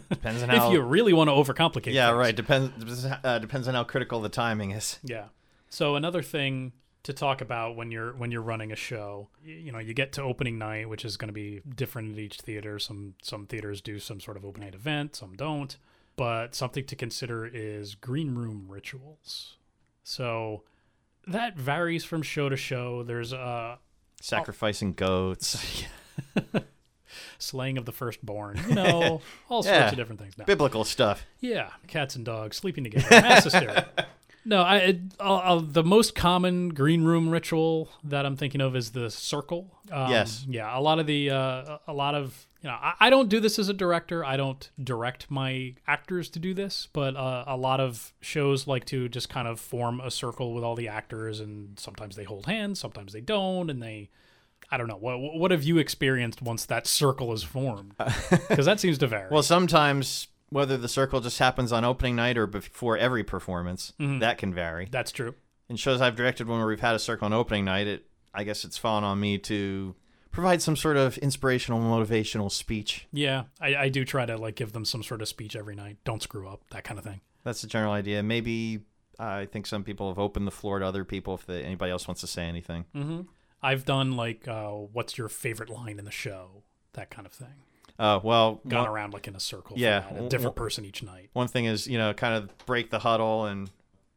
Depends 0.10 0.44
on 0.44 0.50
how. 0.50 0.68
if 0.68 0.74
you 0.74 0.82
really 0.82 1.14
want 1.14 1.30
to 1.30 1.34
overcomplicate 1.34 1.94
yeah, 1.94 2.08
things. 2.08 2.18
right. 2.18 2.36
Depends 2.36 2.72
depends, 2.78 3.06
uh, 3.24 3.40
depends 3.40 3.68
on 3.68 3.74
how 3.74 3.84
critical 3.84 4.22
the 4.22 4.30
timing 4.30 4.72
is. 4.72 5.00
Yeah. 5.04 5.26
So 5.70 5.96
another 5.96 6.22
thing 6.22 6.74
to 7.04 7.14
talk 7.14 7.42
about 7.42 7.76
when 7.76 7.92
you're 7.92 8.14
when 8.14 8.32
you're 8.32 8.42
running 8.42 8.72
a 8.72 8.76
show, 8.76 9.30
you 9.44 9.72
know, 9.72 9.80
you 9.80 9.94
get 9.94 10.14
to 10.14 10.22
opening 10.22 10.58
night, 10.58 10.88
which 10.90 11.04
is 11.04 11.18
going 11.18 11.30
to 11.30 11.34
be 11.34 11.62
different 11.76 12.14
at 12.14 12.20
each 12.20 12.40
theater. 12.40 12.80
Some 12.80 13.16
some 13.22 13.46
theaters 13.48 13.82
do 13.82 14.00
some 14.00 14.20
sort 14.20 14.38
of 14.38 14.46
open 14.46 14.64
night 14.64 14.76
event, 14.76 15.16
some 15.16 15.34
don't. 15.36 15.78
But 16.18 16.54
something 16.54 16.86
to 16.86 16.96
consider 16.96 17.46
is 17.46 17.96
green 17.96 18.36
room 18.36 18.68
rituals. 18.70 19.58
So 20.04 20.64
that 21.26 21.58
varies 21.58 22.04
from 22.04 22.22
show 22.22 22.50
to 22.50 22.58
show. 22.58 23.04
There's 23.04 23.34
uh 23.34 23.78
Sacrificing 24.22 24.94
goats. 24.94 25.84
slaying 27.38 27.78
of 27.78 27.86
the 27.86 27.92
firstborn, 27.92 28.60
you 28.68 28.76
know, 28.82 29.22
all 29.50 29.64
sorts 29.64 29.68
Yeah. 29.78 29.90
of 29.90 29.96
different 29.96 30.22
things. 30.22 30.38
No. 30.38 30.46
Biblical 30.46 30.84
stuff. 30.84 31.26
Yeah, 31.40 31.70
cats 31.88 32.16
and 32.16 32.26
dogs 32.26 32.58
sleeping 32.58 32.84
together, 32.84 33.08
mass 33.10 33.44
hysteria. 33.44 33.88
No, 34.44 34.64
I, 34.64 34.78
it, 34.78 35.00
I'll, 35.20 35.36
I'll, 35.36 35.60
the 35.60 35.84
most 35.84 36.16
common 36.16 36.70
green 36.70 37.04
room 37.04 37.30
ritual 37.30 37.90
that 38.04 38.26
I'm 38.26 38.36
thinking 38.36 38.60
of 38.60 38.76
is 38.76 38.90
the 38.90 39.12
circle. 39.12 39.70
Um, 39.92 40.10
Yes. 40.10 40.48
Yeah, 40.50 40.76
a 40.76 40.82
lot 40.82 40.98
of 40.98 41.06
the, 41.06 41.30
uh, 41.30 41.78
a 41.86 41.94
lot 41.94 42.16
of, 42.16 42.48
you 42.64 42.68
know, 42.68 42.74
I, 42.76 42.96
I 43.00 43.10
don't 43.12 43.30
do 43.30 43.40
this 43.40 43.60
as 43.60 43.70
a 43.70 43.74
director. 43.74 44.26
I 44.26 44.38
don't 44.38 44.68
direct 44.84 45.30
my 45.30 45.76
actors 45.86 46.28
to 46.32 46.40
do 46.40 46.56
this, 46.56 46.88
but 46.92 47.16
uh, 47.16 47.44
a 47.46 47.56
lot 47.56 47.80
of 47.80 48.14
shows 48.20 48.66
like 48.66 48.86
to 48.86 49.08
just 49.10 49.30
kind 49.30 49.48
of 49.48 49.60
form 49.60 50.02
a 50.02 50.10
circle 50.10 50.56
with 50.56 50.64
all 50.64 50.74
the 50.76 50.88
actors, 50.88 51.40
and 51.40 51.80
sometimes 51.80 52.16
they 52.16 52.24
hold 52.24 52.48
hands, 52.48 52.80
sometimes 52.80 53.14
they 53.14 53.22
don't, 53.22 53.70
and 53.70 53.80
they. 53.80 54.10
I 54.72 54.78
don't 54.78 54.88
know. 54.88 54.98
What 54.98 55.20
what 55.20 55.52
have 55.52 55.64
you 55.64 55.78
experienced 55.78 56.42
once 56.42 56.66
that 56.66 56.88
circle 56.88 57.34
is 57.34 57.44
formed? 57.44 57.94
Because 58.50 58.66
that 58.66 58.80
seems 58.80 58.98
to 59.00 59.08
vary. 59.08 59.28
Well, 59.30 59.44
sometimes 59.44 60.28
whether 60.50 60.78
the 60.78 60.88
circle 60.88 61.22
just 61.22 61.40
happens 61.40 61.72
on 61.72 61.84
opening 61.86 62.16
night 62.16 62.38
or 62.38 62.48
before 62.48 62.98
every 62.98 63.24
performance, 63.24 63.94
that 64.00 64.38
can 64.38 64.54
vary. 64.54 64.88
That's 64.92 65.12
true. 65.12 65.36
In 65.70 65.76
shows 65.78 66.02
I've 66.02 66.16
directed 66.16 66.48
when 66.48 66.64
we've 66.66 66.80
had 66.80 66.96
a 66.96 67.00
circle 67.00 67.26
on 67.26 67.34
opening 67.34 67.66
night, 67.66 67.88
it 67.88 68.06
I 68.34 68.44
guess 68.44 68.64
it's 68.64 68.78
fallen 68.78 69.04
on 69.04 69.20
me 69.20 69.38
to 69.40 69.96
provide 70.32 70.62
some 70.62 70.76
sort 70.76 70.98
of 70.98 71.18
inspirational, 71.18 71.80
motivational 71.80 72.52
speech. 72.52 73.08
Yeah, 73.12 73.44
I, 73.60 73.76
I 73.76 73.90
do 73.90 74.06
try 74.06 74.26
to 74.26 74.38
like 74.38 74.56
give 74.56 74.72
them 74.72 74.86
some 74.86 75.04
sort 75.04 75.22
of 75.22 75.28
speech 75.28 75.56
every 75.56 75.76
night. 75.76 75.98
Don't 76.06 76.22
screw 76.22 76.48
up, 76.48 76.62
that 76.72 76.84
kind 76.84 76.98
of 76.98 77.06
thing. 77.06 77.22
That's 77.44 77.62
the 77.62 77.68
general 77.68 77.92
idea. 77.92 78.24
Maybe 78.24 78.82
I 79.20 79.46
think 79.46 79.68
some 79.68 79.84
people 79.84 80.10
have 80.10 80.20
opened 80.20 80.48
the 80.48 80.52
floor 80.52 80.80
to 80.80 80.86
other 80.86 81.04
people 81.04 81.36
if 81.36 81.46
they, 81.46 81.64
anybody 81.64 81.92
else 81.92 82.08
wants 82.08 82.22
to 82.22 82.28
say 82.28 82.44
anything. 82.44 82.86
Mm-hmm. 82.96 83.22
I've 83.64 83.86
done 83.86 84.14
like, 84.18 84.48
uh, 84.48 84.70
what's 84.70 85.18
your 85.18 85.30
favorite 85.30 85.70
line 85.70 86.00
in 86.00 86.06
the 86.06 86.12
show? 86.12 86.64
That 86.94 87.10
kind 87.10 87.26
of 87.26 87.32
thing. 87.34 87.54
Uh, 88.00 88.20
well, 88.24 88.62
Gone 88.68 88.82
one, 88.82 88.90
around 88.90 89.14
like 89.14 89.28
in 89.28 89.36
a 89.36 89.40
circle. 89.40 89.78
Yeah, 89.78 90.02
for 90.02 90.14
that, 90.16 90.24
a 90.24 90.30
different 90.30 90.56
w- 90.56 90.66
person 90.66 90.86
each 90.86 91.04
night. 91.04 91.30
one 91.34 91.48
thing 91.48 91.66
is, 91.66 91.86
you 91.88 91.98
know, 91.98 92.14
kind 92.14 92.34
of 92.36 92.66
break 92.66 92.90
the 92.90 93.00
huddle 93.00 93.46
and 93.46 93.70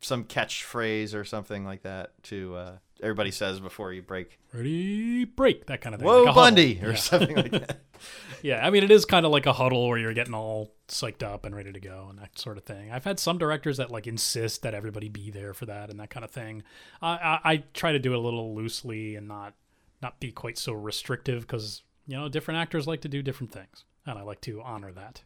some 0.04 0.24
catchphrase 0.24 1.14
or 1.14 1.24
something 1.24 1.64
like 1.64 1.82
that 1.82 2.12
to 2.24 2.54
uh, 2.56 2.72
everybody 3.02 3.30
says 3.30 3.60
before 3.60 3.92
you 3.92 4.02
break. 4.02 4.38
Ready, 4.52 5.24
break. 5.24 5.66
That 5.66 5.80
kind 5.80 5.94
of 5.94 6.00
thing. 6.00 6.08
Whoa, 6.08 6.24
like. 6.24 6.34
Bundy, 6.34 6.80
or 6.82 6.90
Yeah. 6.90 6.94
something 6.96 7.36
like 7.36 7.50
that. 7.52 7.80
yeah, 8.42 8.64
I 8.66 8.70
mean, 8.70 8.84
it 8.84 8.90
is 8.90 9.04
kind 9.04 9.24
of 9.26 9.32
like 9.32 9.46
a 9.46 9.52
huddle 9.52 9.88
where 9.88 9.98
you're 9.98 10.14
getting 10.14 10.34
all 10.34 10.72
psyched 10.88 11.22
up 11.22 11.44
and 11.46 11.54
ready 11.56 11.72
to 11.72 11.80
go 11.80 12.06
and 12.10 12.18
that 12.18 12.38
sort 12.38 12.58
of 12.58 12.64
thing. 12.64 12.92
I've 12.92 13.04
had 13.04 13.18
some 13.18 13.38
directors 13.38 13.78
that 13.78 13.90
like 13.90 14.06
insist 14.06 14.62
that 14.62 14.74
everybody 14.74 15.08
be 15.08 15.30
there 15.30 15.54
for 15.54 15.66
that 15.66 15.90
and 15.90 15.98
that 16.00 16.10
kind 16.10 16.24
of 16.24 16.30
thing. 16.30 16.62
I, 17.02 17.08
I, 17.44 17.52
I 17.52 17.56
try 17.72 17.92
to 17.92 17.98
do 17.98 18.12
it 18.12 18.16
a 18.16 18.20
little 18.20 18.54
loosely 18.54 19.16
and 19.16 19.26
not 19.28 19.54
not 20.02 20.20
be 20.20 20.30
quite 20.32 20.58
so 20.58 20.72
restrictive 20.74 21.42
because 21.42 21.82
you 22.06 22.16
know 22.16 22.28
different 22.28 22.58
actors 22.60 22.86
like 22.86 23.00
to 23.02 23.08
do 23.08 23.22
different 23.22 23.52
things, 23.52 23.84
and 24.04 24.18
I 24.18 24.22
like 24.22 24.42
to 24.42 24.60
honor 24.60 24.92
that. 24.92 25.22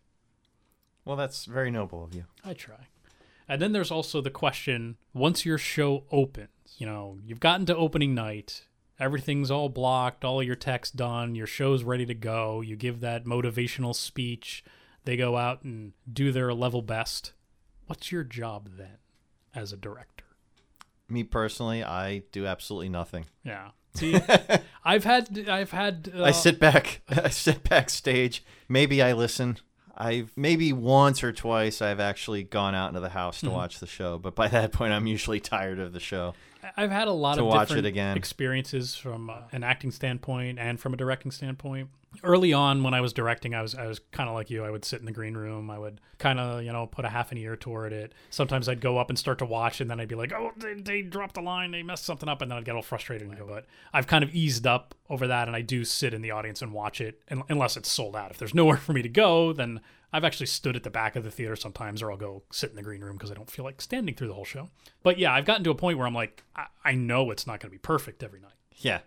Well, 1.04 1.16
that's 1.16 1.46
very 1.46 1.70
noble 1.70 2.04
of 2.04 2.14
you. 2.14 2.26
I 2.44 2.52
try. 2.54 2.86
And 3.48 3.62
then 3.62 3.72
there's 3.72 3.90
also 3.90 4.20
the 4.20 4.30
question 4.30 4.96
once 5.14 5.46
your 5.46 5.58
show 5.58 6.04
opens, 6.10 6.48
you 6.76 6.86
know, 6.86 7.18
you've 7.24 7.40
gotten 7.40 7.66
to 7.66 7.76
opening 7.76 8.14
night, 8.14 8.66
everything's 9.00 9.50
all 9.50 9.68
blocked, 9.68 10.24
all 10.24 10.42
your 10.42 10.56
text 10.56 10.96
done, 10.96 11.34
your 11.34 11.46
show's 11.46 11.82
ready 11.82 12.04
to 12.06 12.14
go, 12.14 12.60
you 12.60 12.76
give 12.76 13.00
that 13.00 13.24
motivational 13.24 13.94
speech, 13.94 14.62
they 15.04 15.16
go 15.16 15.36
out 15.36 15.62
and 15.62 15.92
do 16.12 16.30
their 16.30 16.52
level 16.52 16.82
best. 16.82 17.32
What's 17.86 18.12
your 18.12 18.24
job 18.24 18.70
then 18.76 18.98
as 19.54 19.72
a 19.72 19.76
director? 19.76 20.26
Me 21.08 21.24
personally, 21.24 21.82
I 21.82 22.24
do 22.32 22.46
absolutely 22.46 22.90
nothing. 22.90 23.24
Yeah. 23.44 23.70
See, 23.94 24.14
I've 24.84 25.04
had, 25.04 25.48
I've 25.48 25.70
had, 25.70 26.12
uh, 26.14 26.22
I 26.22 26.32
sit 26.32 26.60
back. 26.60 27.00
I 27.08 27.30
sit 27.30 27.66
backstage. 27.66 28.44
Maybe 28.68 29.00
I 29.00 29.14
listen. 29.14 29.56
I've 30.00 30.30
maybe 30.36 30.72
once 30.72 31.24
or 31.24 31.32
twice 31.32 31.82
I've 31.82 31.98
actually 32.00 32.44
gone 32.44 32.74
out 32.76 32.88
into 32.88 33.00
the 33.00 33.08
house 33.08 33.40
to 33.40 33.46
Mm-hmm. 33.46 33.54
watch 33.56 33.80
the 33.80 33.86
show, 33.88 34.16
but 34.16 34.34
by 34.36 34.46
that 34.48 34.72
point 34.72 34.92
I'm 34.92 35.06
usually 35.08 35.40
tired 35.40 35.80
of 35.80 35.92
the 35.92 35.98
show. 36.00 36.34
I've 36.76 36.90
had 36.90 37.08
a 37.08 37.12
lot 37.12 37.34
to 37.36 37.42
of 37.42 37.46
watch 37.48 37.68
different 37.68 37.86
it 37.86 37.88
again. 37.90 38.16
experiences 38.16 38.94
from 38.94 39.30
uh, 39.30 39.38
an 39.52 39.64
acting 39.64 39.90
standpoint 39.90 40.58
and 40.58 40.78
from 40.78 40.94
a 40.94 40.96
directing 40.96 41.30
standpoint. 41.30 41.88
Early 42.22 42.54
on, 42.54 42.82
when 42.82 42.94
I 42.94 43.02
was 43.02 43.12
directing, 43.12 43.54
I 43.54 43.60
was 43.60 43.74
I 43.74 43.86
was 43.86 44.00
kind 44.12 44.28
of 44.30 44.34
like 44.34 44.48
you. 44.48 44.64
I 44.64 44.70
would 44.70 44.84
sit 44.84 45.00
in 45.00 45.04
the 45.06 45.12
green 45.12 45.34
room. 45.34 45.70
I 45.70 45.78
would 45.78 46.00
kind 46.18 46.40
of 46.40 46.62
you 46.64 46.72
know 46.72 46.86
put 46.86 47.04
a 47.04 47.08
half 47.10 47.32
an 47.32 47.38
ear 47.38 47.54
toward 47.54 47.92
it. 47.92 48.14
Sometimes 48.30 48.66
I'd 48.68 48.80
go 48.80 48.96
up 48.96 49.10
and 49.10 49.18
start 49.18 49.38
to 49.40 49.44
watch, 49.44 49.80
and 49.82 49.90
then 49.90 50.00
I'd 50.00 50.08
be 50.08 50.14
like, 50.14 50.32
"Oh, 50.32 50.52
they, 50.56 50.72
they 50.74 51.02
dropped 51.02 51.36
a 51.36 51.42
line. 51.42 51.70
They 51.70 51.82
messed 51.82 52.04
something 52.06 52.28
up," 52.28 52.40
and 52.40 52.50
then 52.50 52.56
I'd 52.58 52.64
get 52.64 52.74
all 52.76 52.82
frustrated 52.82 53.28
and 53.28 53.36
go. 53.38 53.46
But 53.46 53.66
I've 53.92 54.06
kind 54.06 54.24
of 54.24 54.34
eased 54.34 54.66
up 54.66 54.94
over 55.10 55.26
that, 55.26 55.48
and 55.48 55.56
I 55.56 55.60
do 55.60 55.84
sit 55.84 56.14
in 56.14 56.22
the 56.22 56.30
audience 56.30 56.62
and 56.62 56.72
watch 56.72 57.02
it, 57.02 57.20
un- 57.30 57.42
unless 57.50 57.76
it's 57.76 57.90
sold 57.90 58.16
out. 58.16 58.30
If 58.30 58.38
there's 58.38 58.54
nowhere 58.54 58.76
for 58.78 58.94
me 58.94 59.02
to 59.02 59.08
go, 59.10 59.52
then 59.52 59.80
I've 60.12 60.24
actually 60.24 60.46
stood 60.46 60.74
at 60.76 60.82
the 60.84 60.90
back 60.90 61.16
of 61.16 61.24
the 61.24 61.30
theater 61.30 61.54
sometimes, 61.56 62.02
or 62.02 62.10
I'll 62.10 62.16
go 62.16 62.42
sit 62.50 62.70
in 62.70 62.76
the 62.76 62.82
green 62.82 63.02
room 63.02 63.16
because 63.16 63.30
I 63.30 63.34
don't 63.34 63.50
feel 63.50 63.64
like 63.64 63.80
standing 63.80 64.14
through 64.14 64.28
the 64.28 64.34
whole 64.34 64.44
show. 64.44 64.70
But 65.02 65.18
yeah, 65.18 65.32
I've 65.32 65.44
gotten 65.44 65.64
to 65.64 65.70
a 65.70 65.74
point 65.74 65.98
where 65.98 66.06
I'm 66.06 66.14
like, 66.14 66.42
I, 66.56 66.66
I 66.84 66.92
know 66.92 67.30
it's 67.30 67.46
not 67.46 67.60
going 67.60 67.70
to 67.70 67.74
be 67.74 67.78
perfect 67.78 68.22
every 68.22 68.40
night. 68.40 68.52
Yeah, 68.80 69.00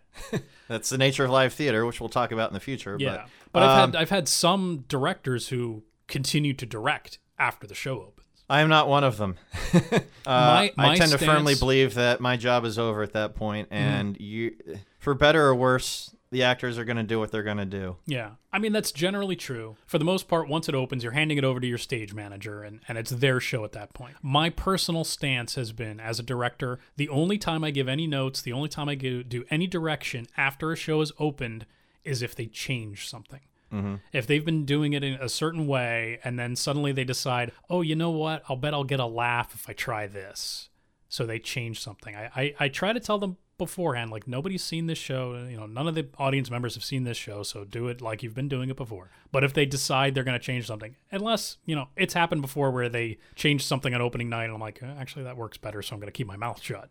that's 0.67 0.89
the 0.89 0.97
nature 0.97 1.23
of 1.23 1.31
live 1.31 1.53
theater, 1.53 1.85
which 1.85 1.99
we'll 2.01 2.09
talk 2.09 2.31
about 2.33 2.49
in 2.49 2.53
the 2.53 2.59
future. 2.59 2.97
Yeah, 2.99 3.23
but, 3.53 3.61
but 3.61 3.63
I've 3.63 3.83
um, 3.83 3.91
had 3.93 4.01
I've 4.01 4.09
had 4.09 4.27
some 4.27 4.83
directors 4.89 5.47
who 5.47 5.83
continue 6.07 6.53
to 6.55 6.65
direct 6.65 7.19
after 7.39 7.65
the 7.65 7.73
show 7.75 8.01
opens. 8.01 8.27
I 8.49 8.59
am 8.59 8.67
not 8.67 8.89
one 8.89 9.05
of 9.05 9.15
them. 9.15 9.37
uh, 9.73 9.99
My- 10.25 10.73
my 10.75 10.89
I 10.91 10.95
tend 10.97 11.11
to 11.13 11.17
firmly 11.17 11.55
believe 11.55 11.93
that 11.93 12.19
my 12.19 12.35
job 12.35 12.65
is 12.65 12.77
over 12.77 13.01
at 13.01 13.13
that 13.13 13.33
point, 13.35 13.69
Mm-hmm. 13.69 13.73
and 13.75 14.19
you, 14.19 14.55
for 14.99 15.13
better 15.13 15.45
or 15.45 15.55
worse, 15.55 16.13
the 16.31 16.43
actors 16.43 16.77
are 16.77 16.85
going 16.85 16.97
to 16.97 17.03
do 17.03 17.19
what 17.19 17.31
they're 17.31 17.43
going 17.43 17.57
to 17.57 17.65
do. 17.65 17.97
Yeah. 18.05 18.31
I 18.53 18.59
mean, 18.59 18.71
that's 18.71 18.93
generally 18.93 19.35
true. 19.35 19.75
For 19.85 19.97
the 19.97 20.05
most 20.05 20.29
part, 20.29 20.47
once 20.47 20.69
it 20.69 20.75
opens, 20.75 21.03
you're 21.03 21.11
handing 21.11 21.37
it 21.37 21.43
over 21.43 21.59
to 21.59 21.67
your 21.67 21.77
stage 21.77 22.13
manager 22.13 22.63
and, 22.63 22.79
and 22.87 22.97
it's 22.97 23.11
their 23.11 23.41
show 23.41 23.65
at 23.65 23.73
that 23.73 23.93
point. 23.93 24.15
My 24.21 24.49
personal 24.49 25.03
stance 25.03 25.55
has 25.55 25.73
been, 25.73 25.99
as 25.99 26.19
a 26.19 26.23
director, 26.23 26.79
the 26.95 27.09
only 27.09 27.37
time 27.37 27.65
I 27.65 27.71
give 27.71 27.89
any 27.89 28.07
notes, 28.07 28.41
the 28.41 28.53
only 28.53 28.69
time 28.69 28.87
I 28.87 28.95
give, 28.95 29.27
do 29.27 29.43
any 29.49 29.67
direction 29.67 30.25
after 30.37 30.71
a 30.71 30.77
show 30.77 31.01
is 31.01 31.11
opened 31.19 31.65
is 32.05 32.21
if 32.21 32.33
they 32.33 32.47
change 32.47 33.09
something. 33.09 33.41
Mm-hmm. 33.71 33.95
If 34.13 34.25
they've 34.25 34.43
been 34.43 34.65
doing 34.65 34.93
it 34.93 35.03
in 35.03 35.13
a 35.15 35.29
certain 35.29 35.67
way 35.67 36.19
and 36.23 36.39
then 36.39 36.55
suddenly 36.55 36.93
they 36.93 37.03
decide, 37.03 37.51
oh, 37.69 37.81
you 37.81 37.95
know 37.95 38.11
what? 38.11 38.43
I'll 38.47 38.55
bet 38.55 38.73
I'll 38.73 38.83
get 38.85 38.99
a 39.01 39.05
laugh 39.05 39.53
if 39.53 39.69
I 39.69 39.73
try 39.73 40.07
this. 40.07 40.69
So 41.09 41.25
they 41.25 41.39
change 41.39 41.81
something. 41.81 42.15
I, 42.15 42.29
I, 42.35 42.55
I 42.59 42.67
try 42.69 42.93
to 42.93 42.99
tell 42.99 43.17
them 43.17 43.35
beforehand, 43.61 44.09
like 44.09 44.27
nobody's 44.27 44.63
seen 44.63 44.87
this 44.87 44.97
show. 44.97 45.35
You 45.47 45.55
know, 45.55 45.67
none 45.67 45.87
of 45.87 45.93
the 45.93 46.07
audience 46.17 46.49
members 46.49 46.73
have 46.73 46.83
seen 46.83 47.03
this 47.03 47.15
show, 47.15 47.43
so 47.43 47.63
do 47.63 47.87
it 47.89 48.01
like 48.01 48.23
you've 48.23 48.33
been 48.33 48.49
doing 48.49 48.71
it 48.71 48.75
before. 48.75 49.11
But 49.31 49.43
if 49.43 49.53
they 49.53 49.67
decide 49.67 50.15
they're 50.15 50.23
going 50.23 50.39
to 50.39 50.43
change 50.43 50.65
something, 50.65 50.95
unless 51.11 51.57
you 51.65 51.75
know 51.75 51.89
it's 51.95 52.15
happened 52.15 52.41
before 52.41 52.71
where 52.71 52.89
they 52.89 53.19
change 53.35 53.63
something 53.63 53.93
on 53.93 54.01
opening 54.01 54.29
night, 54.29 54.45
and 54.45 54.55
I'm 54.55 54.59
like, 54.59 54.81
"Uh, 54.81 54.87
actually 54.97 55.25
that 55.25 55.37
works 55.37 55.57
better, 55.57 55.83
so 55.83 55.93
I'm 55.93 55.99
going 55.99 56.07
to 56.07 56.11
keep 56.11 56.25
my 56.25 56.37
mouth 56.37 56.59
shut. 56.69 56.89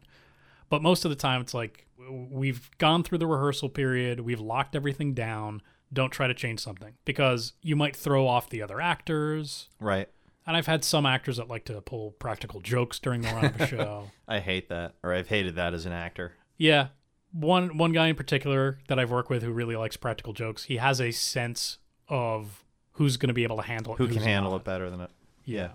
But 0.68 0.80
most 0.80 1.04
of 1.04 1.11
the 1.11 1.16
time, 1.16 1.40
it's 1.40 1.54
like 1.54 1.88
we've 2.09 2.70
gone 2.78 3.02
through 3.02 3.18
the 3.18 3.26
rehearsal 3.26 3.68
period, 3.68 4.20
we've 4.20 4.40
locked 4.40 4.76
everything 4.76 5.12
down. 5.12 5.62
Don't 5.92 6.11
try 6.11 6.28
to 6.28 6.35
change 6.35 6.61
something 6.61 6.94
because 7.04 7.54
you 7.62 7.74
might 7.74 7.96
throw 7.96 8.28
off 8.28 8.48
the 8.48 8.62
other 8.62 8.80
actors. 8.80 9.68
Right. 9.80 10.09
And 10.46 10.56
I've 10.56 10.68
had 10.68 10.85
some 10.85 11.04
actors 11.04 11.37
that 11.37 11.48
like 11.48 11.64
to 11.64 11.80
pull 11.80 12.12
practical 12.12 12.61
jokes 12.61 13.00
during 13.00 13.22
the 13.22 13.28
run 13.28 13.46
of 13.46 13.61
a 13.61 13.66
show. 13.66 14.11
I 14.28 14.38
hate 14.38 14.68
that, 14.68 14.94
or 15.02 15.12
I've 15.12 15.28
hated 15.28 15.56
that 15.56 15.74
as 15.74 15.87
an 15.87 15.92
actor. 15.92 16.33
Yeah. 16.61 16.88
One 17.33 17.79
one 17.79 17.92
guy 17.92 18.09
in 18.09 18.16
particular 18.16 18.79
that 18.88 18.99
I've 18.99 19.11
worked 19.11 19.31
with 19.31 19.42
who 19.42 19.51
really 19.51 19.77
likes 19.77 19.96
practical 19.96 20.33
jokes, 20.33 20.64
he 20.64 20.77
has 20.77 21.01
a 21.01 21.11
sense 21.11 21.79
of 22.09 22.64
who's 22.92 23.16
going 23.16 23.29
to 23.29 23.35
be 23.35 23.44
able 23.44 23.57
to 23.57 23.62
handle 23.62 23.94
it. 23.94 23.96
Who 23.96 24.09
can 24.09 24.18
handle 24.18 24.53
not. 24.53 24.59
it 24.59 24.64
better 24.64 24.90
than 24.90 25.01
it? 25.01 25.11
Yeah. 25.44 25.70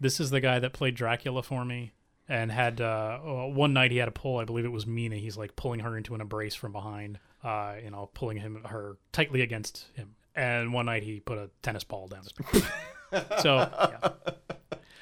This 0.00 0.18
is 0.18 0.30
the 0.30 0.40
guy 0.40 0.58
that 0.58 0.72
played 0.72 0.96
Dracula 0.96 1.42
for 1.42 1.64
me 1.64 1.92
and 2.28 2.50
had 2.50 2.80
uh, 2.80 3.18
uh, 3.22 3.46
one 3.46 3.72
night 3.72 3.92
he 3.92 3.98
had 3.98 4.08
a 4.08 4.12
pull, 4.12 4.38
I 4.38 4.44
believe 4.44 4.64
it 4.64 4.72
was 4.72 4.86
Mina. 4.86 5.16
He's 5.16 5.36
like 5.36 5.54
pulling 5.54 5.80
her 5.80 5.96
into 5.96 6.14
an 6.14 6.20
embrace 6.20 6.54
from 6.54 6.72
behind, 6.72 7.20
uh, 7.44 7.74
you 7.82 7.90
know, 7.90 8.10
pulling 8.14 8.38
him 8.38 8.62
her 8.64 8.96
tightly 9.12 9.40
against 9.42 9.86
him. 9.94 10.16
And 10.34 10.72
one 10.72 10.86
night 10.86 11.04
he 11.04 11.20
put 11.20 11.38
a 11.38 11.50
tennis 11.62 11.84
ball 11.84 12.08
down. 12.08 12.22
his 12.22 12.62
so, 13.42 13.56
yeah. 13.56 14.08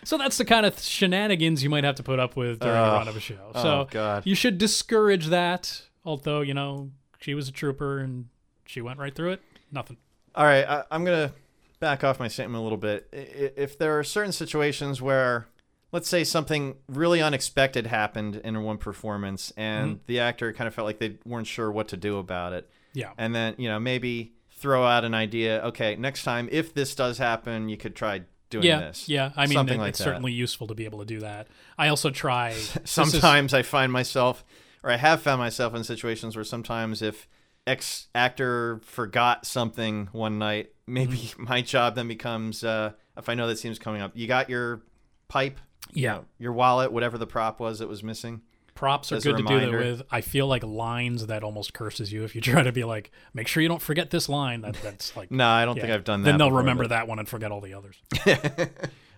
So 0.04 0.18
that's 0.18 0.36
the 0.38 0.44
kind 0.44 0.66
of 0.66 0.78
shenanigans 0.78 1.62
you 1.62 1.70
might 1.70 1.84
have 1.84 1.94
to 1.96 2.02
put 2.02 2.18
up 2.18 2.36
with 2.36 2.60
during 2.60 2.76
Oh. 2.76 2.92
run 2.94 3.08
of 3.08 3.16
a 3.16 3.20
show. 3.20 3.52
Oh, 3.54 3.84
God. 3.90 4.24
you 4.26 4.34
should 4.34 4.58
discourage 4.58 5.26
that. 5.26 5.82
Although 6.04 6.40
you 6.40 6.54
know 6.54 6.90
she 7.20 7.34
was 7.34 7.48
a 7.48 7.52
trooper 7.52 7.98
and 7.98 8.26
she 8.66 8.80
went 8.80 8.98
right 8.98 9.14
through 9.14 9.32
it. 9.32 9.42
Nothing. 9.70 9.96
All 10.34 10.44
right, 10.44 10.64
I, 10.66 10.84
I'm 10.90 11.04
gonna 11.04 11.32
back 11.78 12.02
off 12.04 12.18
my 12.18 12.28
statement 12.28 12.58
a 12.60 12.62
little 12.62 12.78
bit. 12.78 13.08
If 13.12 13.78
there 13.78 13.98
are 13.98 14.04
certain 14.04 14.32
situations 14.32 15.00
where, 15.00 15.46
let's 15.92 16.08
say, 16.08 16.24
something 16.24 16.76
really 16.88 17.20
unexpected 17.22 17.86
happened 17.86 18.36
in 18.42 18.62
one 18.62 18.78
performance, 18.78 19.52
and 19.56 19.96
mm-hmm. 19.96 20.02
the 20.06 20.20
actor 20.20 20.52
kind 20.52 20.66
of 20.68 20.74
felt 20.74 20.86
like 20.86 20.98
they 20.98 21.18
weren't 21.24 21.46
sure 21.46 21.70
what 21.70 21.88
to 21.88 21.96
do 21.96 22.18
about 22.18 22.52
it, 22.52 22.68
Yeah. 22.94 23.10
and 23.18 23.34
then 23.34 23.54
you 23.58 23.68
know 23.68 23.78
maybe 23.78 24.32
throw 24.50 24.84
out 24.84 25.04
an 25.04 25.14
idea. 25.14 25.60
Okay, 25.66 25.94
next 25.96 26.24
time 26.24 26.48
if 26.50 26.74
this 26.74 26.94
does 26.94 27.18
happen, 27.18 27.68
you 27.68 27.76
could 27.76 27.94
try 27.94 28.22
doing 28.52 28.64
yeah, 28.64 28.78
this. 28.80 29.08
yeah. 29.08 29.32
I 29.36 29.46
mean, 29.46 29.54
Something 29.54 29.78
it- 29.78 29.82
like 29.82 29.88
it's 29.90 29.98
that. 29.98 30.04
certainly 30.04 30.32
useful 30.32 30.68
to 30.68 30.74
be 30.74 30.84
able 30.84 31.00
to 31.00 31.04
do 31.04 31.20
that. 31.20 31.48
I 31.76 31.88
also 31.88 32.10
try 32.10 32.50
this 32.52 32.76
is- 32.76 32.90
sometimes 32.90 33.52
I 33.52 33.62
find 33.62 33.90
myself, 33.90 34.44
or 34.84 34.90
I 34.90 34.96
have 34.96 35.20
found 35.22 35.40
myself 35.40 35.74
in 35.74 35.82
situations 35.84 36.36
where 36.36 36.44
sometimes 36.44 37.02
if 37.02 37.26
X 37.66 38.06
actor 38.14 38.80
forgot 38.84 39.44
something 39.46 40.08
one 40.12 40.38
night, 40.38 40.70
maybe 40.86 41.16
Mm-hmm. 41.16 41.44
my 41.48 41.62
job 41.62 41.94
then 41.96 42.06
becomes, 42.08 42.62
uh, 42.64 42.92
if 43.16 43.28
I 43.28 43.34
know 43.34 43.46
that 43.48 43.58
seems 43.58 43.78
coming 43.78 44.00
up, 44.02 44.12
you 44.14 44.26
got 44.26 44.48
your 44.50 44.82
pipe, 45.28 45.58
yeah, 45.92 46.20
your 46.38 46.52
wallet, 46.52 46.92
whatever 46.92 47.18
the 47.18 47.26
prop 47.26 47.58
was 47.60 47.78
that 47.80 47.88
was 47.88 48.02
missing. 48.02 48.42
Props 48.82 49.12
are 49.12 49.16
as 49.16 49.22
good 49.22 49.36
to 49.36 49.44
do 49.44 49.60
that 49.60 49.70
with. 49.70 50.02
I 50.10 50.22
feel 50.22 50.48
like 50.48 50.64
lines 50.64 51.28
that 51.28 51.44
almost 51.44 51.72
curses 51.72 52.10
you 52.10 52.24
if 52.24 52.34
you 52.34 52.40
try 52.52 52.64
to 52.64 52.72
be 52.72 52.82
like, 52.82 53.12
make 53.32 53.46
sure 53.46 53.62
you 53.62 53.68
don't 53.68 53.80
forget 53.80 54.10
this 54.10 54.28
line. 54.28 54.62
That 54.62 54.76
that's 54.82 55.16
like, 55.16 55.30
No, 55.30 55.48
I 55.48 55.64
don't 55.64 55.78
think. 55.78 55.92
I've 55.92 56.02
done 56.02 56.22
that. 56.22 56.30
Then 56.32 56.38
they'll 56.38 56.48
before, 56.48 56.58
remember 56.58 56.82
but- 56.84 56.88
that 56.90 57.06
one 57.06 57.20
and 57.20 57.28
forget 57.28 57.52
all 57.52 57.60
the 57.60 57.74
others. 57.74 58.02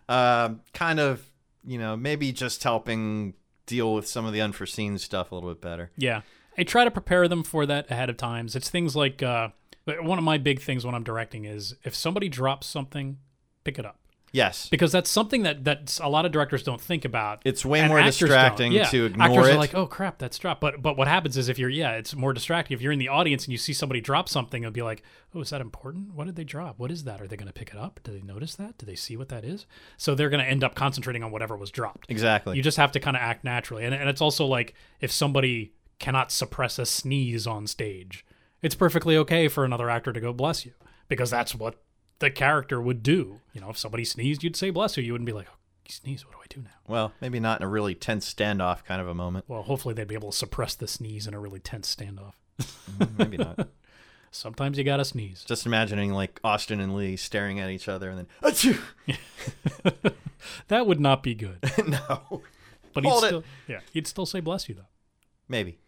um, 0.08 0.60
kind 0.74 1.00
of, 1.00 1.26
you 1.64 1.78
know, 1.78 1.96
maybe 1.96 2.30
just 2.30 2.62
helping 2.62 3.32
deal 3.64 3.94
with 3.94 4.06
some 4.06 4.26
of 4.26 4.34
the 4.34 4.42
unforeseen 4.42 4.98
stuff 4.98 5.32
a 5.32 5.34
little 5.34 5.48
bit 5.48 5.62
better. 5.62 5.90
Yeah. 5.96 6.20
I 6.58 6.64
try 6.64 6.84
to 6.84 6.90
prepare 6.90 7.26
them 7.26 7.42
for 7.42 7.64
that 7.64 7.90
ahead 7.90 8.10
of 8.10 8.18
times. 8.18 8.54
It's 8.54 8.68
things 8.68 8.94
like 8.94 9.22
uh, 9.22 9.48
one 9.86 10.18
of 10.18 10.24
my 10.24 10.36
big 10.36 10.60
things 10.60 10.84
when 10.84 10.94
I'm 10.94 11.04
directing 11.04 11.46
is 11.46 11.74
if 11.84 11.94
somebody 11.94 12.28
drops 12.28 12.66
something, 12.66 13.16
pick 13.64 13.78
it 13.78 13.86
up. 13.86 13.98
Yes. 14.34 14.68
Because 14.68 14.90
that's 14.90 15.08
something 15.08 15.44
that, 15.44 15.62
that 15.64 15.98
a 16.02 16.08
lot 16.08 16.26
of 16.26 16.32
directors 16.32 16.64
don't 16.64 16.80
think 16.80 17.04
about. 17.04 17.40
It's 17.44 17.64
way 17.64 17.78
And 17.80 17.88
more 17.88 18.02
distracting 18.02 18.72
Yeah. 18.72 18.84
to 18.86 19.06
ignore 19.06 19.28
actors 19.28 19.46
it. 19.48 19.54
are 19.54 19.58
like, 19.58 19.74
oh 19.74 19.86
crap, 19.86 20.18
that's 20.18 20.36
dropped. 20.38 20.60
But 20.60 20.82
but 20.82 20.96
what 20.96 21.06
happens 21.06 21.36
is 21.36 21.48
if 21.48 21.58
you're 21.58 21.70
yeah, 21.70 21.92
it's 21.92 22.16
more 22.16 22.32
distracting. 22.32 22.74
If 22.74 22.82
you're 22.82 22.92
in 22.92 22.98
the 22.98 23.08
audience 23.08 23.44
and 23.44 23.52
you 23.52 23.58
see 23.58 23.72
somebody 23.72 24.00
drop 24.00 24.28
something, 24.28 24.62
it'll 24.64 24.72
be 24.72 24.82
like, 24.82 25.02
oh, 25.34 25.40
is 25.40 25.50
that 25.50 25.60
important? 25.60 26.14
What 26.14 26.26
did 26.26 26.34
they 26.34 26.44
drop? 26.44 26.78
What 26.80 26.90
is 26.90 27.04
that? 27.04 27.20
Are 27.20 27.28
they 27.28 27.36
going 27.36 27.46
to 27.46 27.52
pick 27.52 27.70
it 27.70 27.76
up? 27.76 28.00
Do 28.02 28.12
they 28.12 28.22
notice 28.22 28.56
that? 28.56 28.76
Do 28.76 28.86
they 28.86 28.96
see 28.96 29.16
what 29.16 29.28
that 29.28 29.44
is? 29.44 29.66
So 29.96 30.14
they're 30.16 30.30
going 30.30 30.44
to 30.44 30.50
end 30.50 30.64
up 30.64 30.74
concentrating 30.74 31.22
on 31.22 31.30
whatever 31.30 31.56
was 31.56 31.70
dropped. 31.70 32.10
exactly. 32.10 32.56
You 32.56 32.62
just 32.62 32.76
have 32.76 32.90
to 32.92 33.00
kind 33.00 33.16
of 33.16 33.22
act 33.22 33.44
naturally. 33.44 33.84
And, 33.84 33.94
and 33.94 34.08
it's 34.08 34.20
also 34.20 34.46
like 34.46 34.74
if 35.00 35.12
somebody 35.12 35.72
cannot 36.00 36.32
suppress 36.32 36.78
a 36.80 36.86
sneeze 36.86 37.46
on 37.46 37.68
stage, 37.68 38.26
it's 38.62 38.74
perfectly 38.74 39.16
okay 39.18 39.46
for 39.46 39.64
another 39.64 39.88
actor 39.88 40.12
to 40.12 40.20
go 40.20 40.32
bless 40.32 40.66
you 40.66 40.72
because 41.08 41.30
that's 41.30 41.54
what 41.54 41.76
the 42.18 42.30
character 42.30 42.80
would 42.80 43.02
do. 43.02 43.40
You 43.52 43.60
know, 43.60 43.70
if 43.70 43.78
somebody 43.78 44.04
sneezed, 44.04 44.42
you'd 44.42 44.56
say 44.56 44.70
bless 44.70 44.96
you. 44.96 45.02
You 45.02 45.12
wouldn't 45.12 45.26
be 45.26 45.32
like, 45.32 45.46
oh, 45.50 45.56
he 45.84 45.92
sneezed. 45.92 46.24
What 46.24 46.32
do 46.34 46.38
I 46.42 46.46
do 46.48 46.62
now? 46.62 46.70
well, 46.86 47.12
maybe 47.20 47.40
not 47.40 47.60
in 47.60 47.66
a 47.66 47.68
really 47.68 47.94
tense 47.94 48.32
standoff 48.32 48.84
kind 48.84 49.00
of 49.00 49.08
a 49.08 49.14
moment. 49.14 49.44
Well, 49.48 49.62
hopefully 49.62 49.94
they'd 49.94 50.08
be 50.08 50.14
able 50.14 50.30
to 50.32 50.36
suppress 50.36 50.74
the 50.74 50.86
sneeze 50.88 51.26
in 51.26 51.34
a 51.34 51.40
really 51.40 51.60
tense 51.60 51.94
standoff. 51.94 52.34
Mm, 52.98 53.18
maybe 53.18 53.36
not. 53.38 53.68
Sometimes 54.30 54.76
you 54.78 54.82
gotta 54.84 55.04
sneeze. 55.04 55.44
Just 55.44 55.64
imagining 55.64 56.12
like 56.12 56.40
Austin 56.42 56.80
and 56.80 56.96
Lee 56.96 57.16
staring 57.16 57.60
at 57.60 57.70
each 57.70 57.86
other 57.88 58.10
and 58.10 58.18
then 58.18 58.26
Achoo! 58.42 58.78
That 60.68 60.86
would 60.86 61.00
not 61.00 61.22
be 61.22 61.34
good. 61.34 61.58
no, 61.86 62.42
But 62.92 63.04
he'd 63.04 63.10
it. 63.12 63.26
still, 63.26 63.44
yeah, 63.68 63.80
he'd 63.92 64.06
still 64.06 64.26
say 64.26 64.40
bless 64.40 64.68
you 64.68 64.74
though. 64.74 64.86
maybe. 65.48 65.78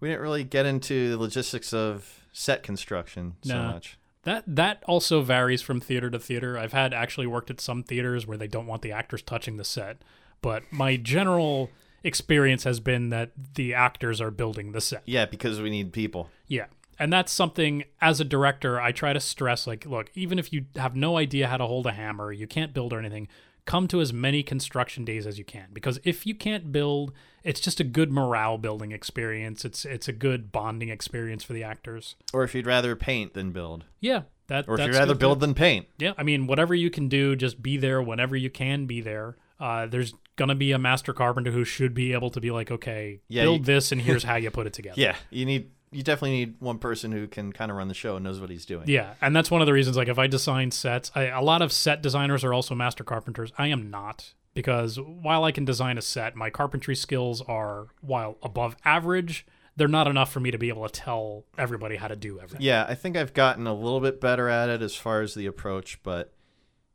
we 0.00 0.08
didn't 0.08 0.22
really 0.22 0.44
get 0.44 0.64
into 0.64 1.10
the 1.10 1.18
logistics 1.18 1.72
of 1.74 2.24
set 2.32 2.62
construction 2.62 3.34
so 3.42 3.54
No. 3.54 3.72
much. 3.72 3.97
That 4.24 4.44
that 4.46 4.82
also 4.86 5.22
varies 5.22 5.62
from 5.62 5.80
theater 5.80 6.10
to 6.10 6.18
theater. 6.18 6.58
I've 6.58 6.72
had 6.72 6.92
actually 6.92 7.26
worked 7.26 7.50
at 7.50 7.60
some 7.60 7.82
theaters 7.82 8.26
where 8.26 8.36
they 8.36 8.48
don't 8.48 8.66
want 8.66 8.82
the 8.82 8.92
actors 8.92 9.22
touching 9.22 9.56
the 9.56 9.64
set, 9.64 10.02
but 10.42 10.64
my 10.70 10.96
general 10.96 11.70
experience 12.04 12.64
has 12.64 12.80
been 12.80 13.10
that 13.10 13.30
the 13.54 13.74
actors 13.74 14.20
are 14.20 14.30
building 14.30 14.72
the 14.72 14.80
set. 14.80 15.02
Yeah, 15.04 15.26
because 15.26 15.60
we 15.60 15.70
need 15.70 15.92
people. 15.92 16.30
Yeah. 16.46 16.66
And 16.98 17.12
that's 17.12 17.30
something 17.30 17.84
as 18.00 18.20
a 18.20 18.24
director 18.24 18.80
I 18.80 18.90
try 18.90 19.12
to 19.12 19.20
stress 19.20 19.66
like 19.66 19.86
look, 19.86 20.10
even 20.14 20.38
if 20.38 20.52
you 20.52 20.66
have 20.76 20.96
no 20.96 21.16
idea 21.16 21.46
how 21.46 21.56
to 21.56 21.66
hold 21.66 21.86
a 21.86 21.92
hammer, 21.92 22.32
you 22.32 22.46
can't 22.46 22.74
build 22.74 22.92
or 22.92 22.98
anything, 22.98 23.28
come 23.68 23.86
to 23.86 24.00
as 24.00 24.14
many 24.14 24.42
construction 24.42 25.04
days 25.04 25.26
as 25.26 25.38
you 25.38 25.44
can 25.44 25.66
because 25.74 26.00
if 26.02 26.26
you 26.26 26.34
can't 26.34 26.72
build, 26.72 27.12
it's 27.44 27.60
just 27.60 27.80
a 27.80 27.84
good 27.84 28.10
morale 28.10 28.56
building 28.56 28.92
experience. 28.92 29.62
It's 29.62 29.84
it's 29.84 30.08
a 30.08 30.12
good 30.12 30.50
bonding 30.50 30.88
experience 30.88 31.44
for 31.44 31.52
the 31.52 31.62
actors. 31.62 32.16
Or 32.32 32.42
if 32.44 32.54
you'd 32.54 32.66
rather 32.66 32.96
paint 32.96 33.34
than 33.34 33.52
build. 33.52 33.84
Yeah, 34.00 34.22
that 34.46 34.66
Or 34.68 34.80
if 34.80 34.86
you'd 34.86 34.94
rather 34.96 35.14
build 35.14 35.40
than 35.40 35.52
paint. 35.52 35.86
Yeah, 35.98 36.14
I 36.16 36.22
mean, 36.22 36.46
whatever 36.46 36.74
you 36.74 36.88
can 36.88 37.08
do, 37.08 37.36
just 37.36 37.62
be 37.62 37.76
there 37.76 38.00
whenever 38.00 38.34
you 38.36 38.48
can 38.48 38.86
be 38.86 39.02
there. 39.02 39.36
Uh, 39.60 39.84
there's 39.86 40.14
gonna 40.36 40.54
be 40.54 40.72
a 40.72 40.78
master 40.78 41.12
carpenter 41.12 41.50
who 41.50 41.64
should 41.64 41.92
be 41.92 42.14
able 42.14 42.30
to 42.30 42.40
be 42.40 42.50
like, 42.50 42.70
okay, 42.70 43.20
Yeah, 43.28 43.42
build 43.42 43.60
you- 43.60 43.64
this, 43.66 43.92
and 43.92 44.00
here's 44.00 44.22
how 44.30 44.36
you 44.36 44.50
put 44.50 44.66
it 44.66 44.72
together. 44.72 44.98
Yeah, 44.98 45.16
you 45.30 45.44
need 45.44 45.70
you 45.90 46.02
definitely 46.02 46.38
need 46.38 46.56
one 46.60 46.78
person 46.78 47.12
who 47.12 47.26
can 47.26 47.52
kind 47.52 47.70
of 47.70 47.76
run 47.76 47.88
the 47.88 47.94
show 47.94 48.16
and 48.16 48.24
knows 48.24 48.40
what 48.40 48.50
he's 48.50 48.66
doing. 48.66 48.84
Yeah, 48.88 49.14
and 49.20 49.34
that's 49.34 49.50
one 49.50 49.60
of 49.60 49.66
the 49.66 49.72
reasons. 49.72 49.96
Like, 49.96 50.08
if 50.08 50.18
I 50.18 50.26
design 50.26 50.70
sets, 50.70 51.10
I, 51.14 51.24
a 51.24 51.42
lot 51.42 51.62
of 51.62 51.72
set 51.72 52.02
designers 52.02 52.44
are 52.44 52.52
also 52.52 52.74
master 52.74 53.04
carpenters. 53.04 53.52
I 53.58 53.68
am 53.68 53.90
not 53.90 54.34
because 54.54 54.98
while 54.98 55.44
I 55.44 55.52
can 55.52 55.64
design 55.64 55.98
a 55.98 56.02
set, 56.02 56.34
my 56.34 56.50
carpentry 56.50 56.96
skills 56.96 57.40
are 57.42 57.88
while 58.00 58.38
above 58.42 58.76
average. 58.84 59.46
They're 59.76 59.86
not 59.86 60.08
enough 60.08 60.32
for 60.32 60.40
me 60.40 60.50
to 60.50 60.58
be 60.58 60.68
able 60.70 60.88
to 60.88 60.92
tell 60.92 61.44
everybody 61.56 61.96
how 61.96 62.08
to 62.08 62.16
do 62.16 62.40
everything. 62.40 62.66
Yeah, 62.66 62.84
I 62.88 62.96
think 62.96 63.16
I've 63.16 63.32
gotten 63.32 63.68
a 63.68 63.74
little 63.74 64.00
bit 64.00 64.20
better 64.20 64.48
at 64.48 64.68
it 64.68 64.82
as 64.82 64.96
far 64.96 65.22
as 65.22 65.34
the 65.34 65.46
approach, 65.46 66.02
but 66.02 66.34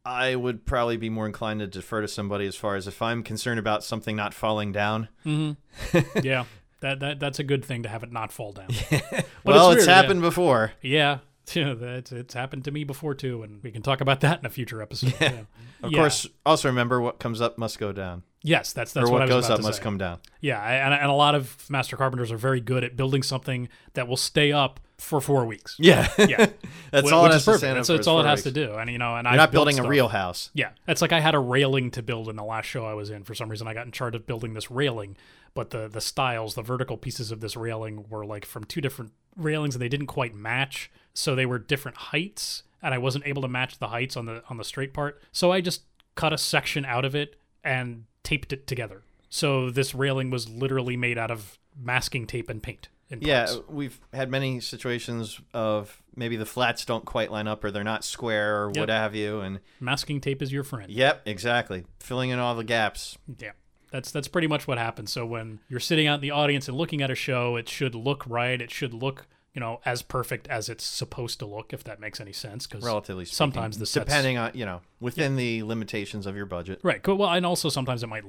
I 0.05 0.35
would 0.35 0.65
probably 0.65 0.97
be 0.97 1.09
more 1.09 1.25
inclined 1.25 1.61
to 1.61 1.67
defer 1.67 2.01
to 2.01 2.07
somebody 2.09 2.45
as 2.45 2.57
far 2.57 2.75
as 2.75 2.87
if 2.87 3.01
I'm 3.01 3.23
concerned 3.23 3.59
about 3.59 3.85
something 3.85 4.17
not 4.17 4.33
falling 4.33 4.73
down. 4.73 5.07
Mm-hmm. 5.25 6.19
yeah, 6.23 6.43
That 6.83 6.99
that 6.99 7.19
that's 7.19 7.39
a 7.39 7.43
good 7.43 7.63
thing 7.63 7.83
to 7.83 7.89
have 7.89 8.03
it 8.03 8.11
not 8.11 8.31
fall 8.33 8.51
down. 8.51 8.67
well, 8.91 8.91
it's 8.91 9.23
it's, 9.23 9.25
weird, 9.43 9.87
yeah. 9.87 9.95
happened 9.95 10.21
before. 10.21 10.73
Yeah. 10.81 11.19
Yeah, 11.53 11.73
that's 11.73 12.13
it's 12.13 12.33
happened 12.33 12.63
to 12.63 12.71
me 12.71 12.85
before 12.85 13.13
too, 13.13 13.43
and 13.43 13.61
we 13.61 13.69
can 13.69 13.81
talk 13.81 13.99
about 13.99 14.21
that 14.21 14.39
in 14.39 14.45
a 14.45 14.49
future 14.49 14.81
episode. 14.81 15.13
Yeah. 15.19 15.41
Of 15.83 15.91
Yeah. 15.91 15.97
course, 15.99 16.25
also 16.45 16.69
remember 16.69 17.01
what 17.01 17.19
comes 17.19 17.41
up 17.41 17.57
must 17.57 17.79
go 17.79 17.91
down, 17.91 18.23
Yes, 18.43 18.71
that's 18.71 18.93
that's 18.93 19.09
or 19.09 19.11
what, 19.11 19.19
what, 19.19 19.21
I 19.23 19.25
was 19.25 19.33
goes 19.35 19.45
about 19.47 19.59
up 19.59 19.63
must 19.65 19.77
say. 19.79 19.83
come 19.83 19.97
down. 19.97 20.19
Yeah, 20.39 20.61
and, 20.63 20.93
and 20.93 21.11
a 21.11 21.13
lot 21.13 21.35
of 21.35 21.69
master 21.69 21.97
carpenters 21.97 22.31
are 22.31 22.37
very 22.37 22.61
good 22.61 22.85
at 22.85 22.95
building 22.95 23.23
something 23.23 23.67
that 23.93 24.07
will 24.07 24.15
stay 24.15 24.53
up 24.53 24.79
for 24.97 25.19
four 25.19 25.45
weeks. 25.45 25.75
Yeah, 25.79 26.07
Yeah. 26.17 26.45
that's 26.91 27.09
Wh- 27.09 27.13
all 27.13 27.23
which 27.23 27.33
it 27.33 27.35
is 27.35 27.45
has 27.45 27.45
to 27.45 27.51
perfect. 27.51 27.75
That's, 27.75 27.87
that's 27.89 28.07
all 28.07 28.21
it 28.21 28.25
has 28.25 28.43
to 28.43 28.51
do. 28.51 28.75
And 28.75 28.89
you 28.89 28.97
know, 28.97 29.17
and 29.17 29.27
I'm 29.27 29.35
not 29.35 29.51
building 29.51 29.77
a 29.79 29.83
real 29.87 30.07
house. 30.07 30.49
Yeah, 30.53 30.69
it's 30.87 31.01
like 31.01 31.11
I 31.11 31.19
had 31.19 31.35
a 31.35 31.39
railing 31.39 31.91
to 31.91 32.01
build 32.01 32.29
in 32.29 32.37
the 32.37 32.43
last 32.45 32.67
show 32.67 32.85
I 32.85 32.93
was 32.93 33.09
in. 33.09 33.25
For 33.25 33.35
some 33.35 33.49
reason, 33.49 33.67
I 33.67 33.73
got 33.73 33.85
in 33.85 33.91
charge 33.91 34.15
of 34.15 34.25
building 34.25 34.53
this 34.53 34.71
railing, 34.71 35.17
but 35.53 35.69
the 35.71 35.87
the 35.87 36.01
styles, 36.01 36.55
the 36.55 36.61
vertical 36.61 36.97
pieces 36.97 37.31
of 37.31 37.39
this 37.41 37.55
railing 37.55 38.05
were 38.09 38.25
like 38.25 38.45
from 38.45 38.63
two 38.63 38.81
different 38.81 39.11
railings, 39.35 39.75
and 39.75 39.81
they 39.81 39.89
didn't 39.89 40.07
quite 40.07 40.33
match. 40.33 40.91
So 41.13 41.35
they 41.35 41.45
were 41.45 41.59
different 41.59 41.97
heights, 41.97 42.63
and 42.81 42.93
I 42.93 42.97
wasn't 42.97 43.27
able 43.27 43.41
to 43.43 43.47
match 43.47 43.77
the 43.79 43.89
heights 43.89 44.17
on 44.17 44.25
the 44.25 44.43
on 44.49 44.57
the 44.57 44.63
straight 44.63 44.93
part. 44.93 45.21
So 45.31 45.51
I 45.51 45.61
just 45.61 45.83
cut 46.15 46.33
a 46.33 46.37
section 46.37 46.85
out 46.85 47.05
of 47.05 47.15
it 47.15 47.35
and 47.63 48.05
taped 48.23 48.51
it 48.53 48.67
together. 48.67 49.03
So 49.29 49.69
this 49.69 49.95
railing 49.95 50.29
was 50.29 50.47
literally 50.49 50.95
made 50.97 51.17
out 51.17 51.31
of 51.31 51.57
masking 51.79 52.27
tape 52.27 52.49
and 52.49 52.61
paint. 52.61 52.89
In 53.09 53.19
Yeah, 53.21 53.45
parts. 53.45 53.61
we've 53.67 53.99
had 54.13 54.29
many 54.29 54.59
situations 54.59 55.39
of 55.53 56.01
maybe 56.15 56.35
the 56.35 56.45
flats 56.45 56.85
don't 56.85 57.05
quite 57.05 57.31
line 57.31 57.47
up 57.47 57.63
or 57.63 57.69
they're 57.71 57.83
not 57.83 58.03
square 58.03 58.63
or 58.63 58.67
Yep. 58.73 58.77
what 58.77 58.89
have 58.89 59.13
you. 59.15 59.39
And 59.41 59.59
masking 59.79 60.19
tape 60.21 60.41
is 60.41 60.51
your 60.51 60.63
friend. 60.63 60.91
yep, 60.91 61.21
exactly. 61.25 61.85
Filling 61.99 62.29
in 62.31 62.39
all 62.39 62.55
the 62.55 62.63
gaps. 62.63 63.17
Yeah. 63.39 63.51
That's 63.93 64.11
that's 64.11 64.27
pretty 64.27 64.47
much 64.47 64.67
what 64.67 64.77
happens. 64.77 65.13
So 65.13 65.25
when 65.25 65.59
you're 65.69 65.79
sitting 65.79 66.07
out 66.07 66.15
in 66.15 66.21
the 66.21 66.31
audience 66.31 66.67
and 66.67 66.75
looking 66.75 67.01
at 67.01 67.09
a 67.09 67.15
show, 67.15 67.55
it 67.55 67.69
should 67.69 67.95
look 67.95 68.25
right. 68.27 68.59
It 68.61 68.71
should 68.71 68.93
look, 68.93 69.27
you 69.53 69.61
know, 69.61 69.79
as 69.85 70.01
perfect 70.01 70.47
as 70.49 70.67
it's 70.67 70.83
supposed 70.83 71.39
to 71.39 71.45
look, 71.45 71.71
if 71.71 71.83
that 71.85 71.99
makes 72.01 72.19
any 72.19 72.33
sense. 72.33 72.67
Because 72.67 72.83
Relatively 72.83 73.23
speaking. 73.23 73.35
sometimes 73.35 73.77
the 73.77 73.85
sets- 73.85 74.07
depending 74.07 74.37
on 74.37 74.51
you 74.55 74.65
know 74.65 74.81
within 74.99 75.35
the 75.37 75.63
limitations 75.63 76.25
of 76.25 76.35
your 76.35 76.45
budget. 76.47 76.79
right. 76.83 77.07
Well, 77.07 77.29
and 77.29 77.45
also 77.45 77.69
sometimes 77.69 78.03
it 78.03 78.07
might 78.07 78.25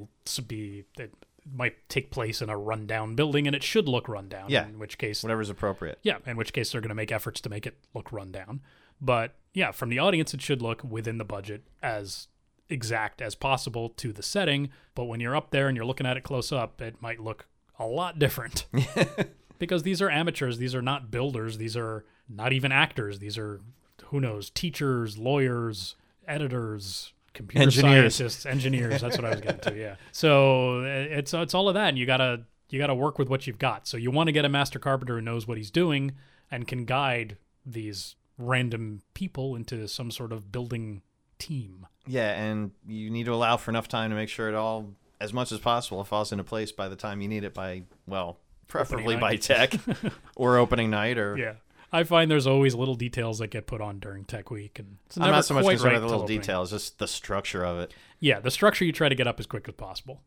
be 0.46 0.84
it 0.98 1.12
might 1.52 1.88
take 1.88 2.10
place 2.10 2.40
in 2.42 2.48
a 2.50 2.56
rundown 2.58 3.14
building, 3.14 3.46
and 3.46 3.56
it 3.56 3.62
should 3.62 3.88
look 3.88 4.08
rundown. 4.08 4.50
Yeah. 4.50 4.66
In 4.68 4.78
which 4.78 4.98
case, 4.98 5.22
Whatever's 5.22 5.50
appropriate. 5.50 5.98
yeah, 6.02 6.18
in 6.26 6.36
which 6.36 6.52
case 6.52 6.72
they're 6.72 6.80
going 6.80 6.88
to 6.90 6.94
make 6.94 7.10
efforts 7.10 7.40
to 7.42 7.48
make 7.48 7.66
it 7.66 7.78
look 7.94 8.12
rundown. 8.12 8.60
But 9.00 9.34
yeah, 9.54 9.70
from 9.72 9.88
the 9.88 9.98
audience, 9.98 10.32
it 10.34 10.40
should 10.42 10.60
look 10.62 10.84
within 10.84 11.18
the 11.18 11.24
budget 11.24 11.62
as 11.82 12.28
exact 12.68 13.20
as 13.20 13.34
possible 13.34 13.88
to 13.90 14.12
the 14.12 14.22
setting. 14.22 14.70
But 14.94 15.04
when 15.04 15.20
you're 15.20 15.36
up 15.36 15.50
there 15.50 15.68
and 15.68 15.76
you're 15.76 15.86
looking 15.86 16.06
at 16.06 16.16
it 16.16 16.22
close 16.22 16.52
up, 16.52 16.80
it 16.80 17.00
might 17.00 17.20
look 17.20 17.46
a 17.78 17.86
lot 17.86 18.18
different. 18.18 18.66
because 19.58 19.82
these 19.82 20.00
are 20.02 20.10
amateurs. 20.10 20.58
These 20.58 20.74
are 20.74 20.82
not 20.82 21.10
builders. 21.10 21.58
These 21.58 21.76
are 21.76 22.04
not 22.28 22.52
even 22.52 22.72
actors. 22.72 23.18
These 23.18 23.38
are, 23.38 23.60
who 24.06 24.20
knows, 24.20 24.50
teachers, 24.50 25.18
lawyers, 25.18 25.96
editors. 26.26 27.12
Computer 27.32 27.64
Engineers. 27.64 28.14
scientists, 28.14 28.46
engineers. 28.46 29.00
That's 29.00 29.18
what 29.18 29.24
I 29.24 29.30
was 29.30 29.40
getting 29.40 29.72
to. 29.72 29.76
Yeah. 29.76 29.96
So 30.12 30.82
uh, 30.82 30.84
it's 30.84 31.34
it's 31.34 31.52
all 31.52 31.68
of 31.68 31.74
that, 31.74 31.88
and 31.88 31.98
you 31.98 32.06
gotta 32.06 32.42
you 32.70 32.78
gotta 32.78 32.94
work 32.94 33.18
with 33.18 33.28
what 33.28 33.48
you've 33.48 33.58
got. 33.58 33.88
So 33.88 33.96
you 33.96 34.12
want 34.12 34.28
to 34.28 34.32
get 34.32 34.44
a 34.44 34.48
master 34.48 34.78
carpenter 34.78 35.16
who 35.16 35.20
knows 35.20 35.48
what 35.48 35.58
he's 35.58 35.72
doing 35.72 36.12
and 36.48 36.68
can 36.68 36.84
guide 36.84 37.36
these 37.66 38.14
random 38.38 39.02
people 39.14 39.56
into 39.56 39.88
some 39.88 40.12
sort 40.12 40.32
of 40.32 40.52
building 40.52 41.02
team. 41.38 41.86
Yeah, 42.06 42.30
and 42.32 42.72
you 42.86 43.10
need 43.10 43.26
to 43.26 43.34
allow 43.34 43.56
for 43.56 43.70
enough 43.70 43.88
time 43.88 44.10
to 44.10 44.16
make 44.16 44.28
sure 44.28 44.48
it 44.48 44.54
all, 44.54 44.94
as 45.20 45.32
much 45.32 45.52
as 45.52 45.58
possible, 45.58 46.04
falls 46.04 46.32
into 46.32 46.44
place 46.44 46.72
by 46.72 46.88
the 46.88 46.96
time 46.96 47.20
you 47.20 47.28
need 47.28 47.44
it 47.44 47.54
by, 47.54 47.82
well, 48.06 48.38
preferably 48.66 49.16
by 49.16 49.36
tech 49.36 49.74
or 50.36 50.58
opening 50.58 50.90
night 50.90 51.18
or. 51.18 51.36
Yeah. 51.36 51.54
I 51.92 52.02
find 52.02 52.28
there's 52.28 52.48
always 52.48 52.74
little 52.74 52.96
details 52.96 53.38
that 53.38 53.48
get 53.48 53.68
put 53.68 53.80
on 53.80 54.00
during 54.00 54.24
Tech 54.24 54.50
Week, 54.50 54.80
and 54.80 54.96
it's 55.06 55.16
I'm 55.16 55.30
not 55.30 55.44
so 55.44 55.54
much 55.54 55.64
concerned 55.64 55.84
right 55.84 55.92
with 55.92 56.02
the 56.02 56.08
little 56.08 56.26
details, 56.26 56.70
just 56.70 56.98
the 56.98 57.06
structure 57.06 57.64
of 57.64 57.78
it. 57.78 57.94
Yeah, 58.18 58.40
the 58.40 58.50
structure 58.50 58.84
you 58.84 58.90
try 58.90 59.08
to 59.08 59.14
get 59.14 59.28
up 59.28 59.38
as 59.38 59.46
quick 59.46 59.68
as 59.68 59.74
possible. 59.74 60.20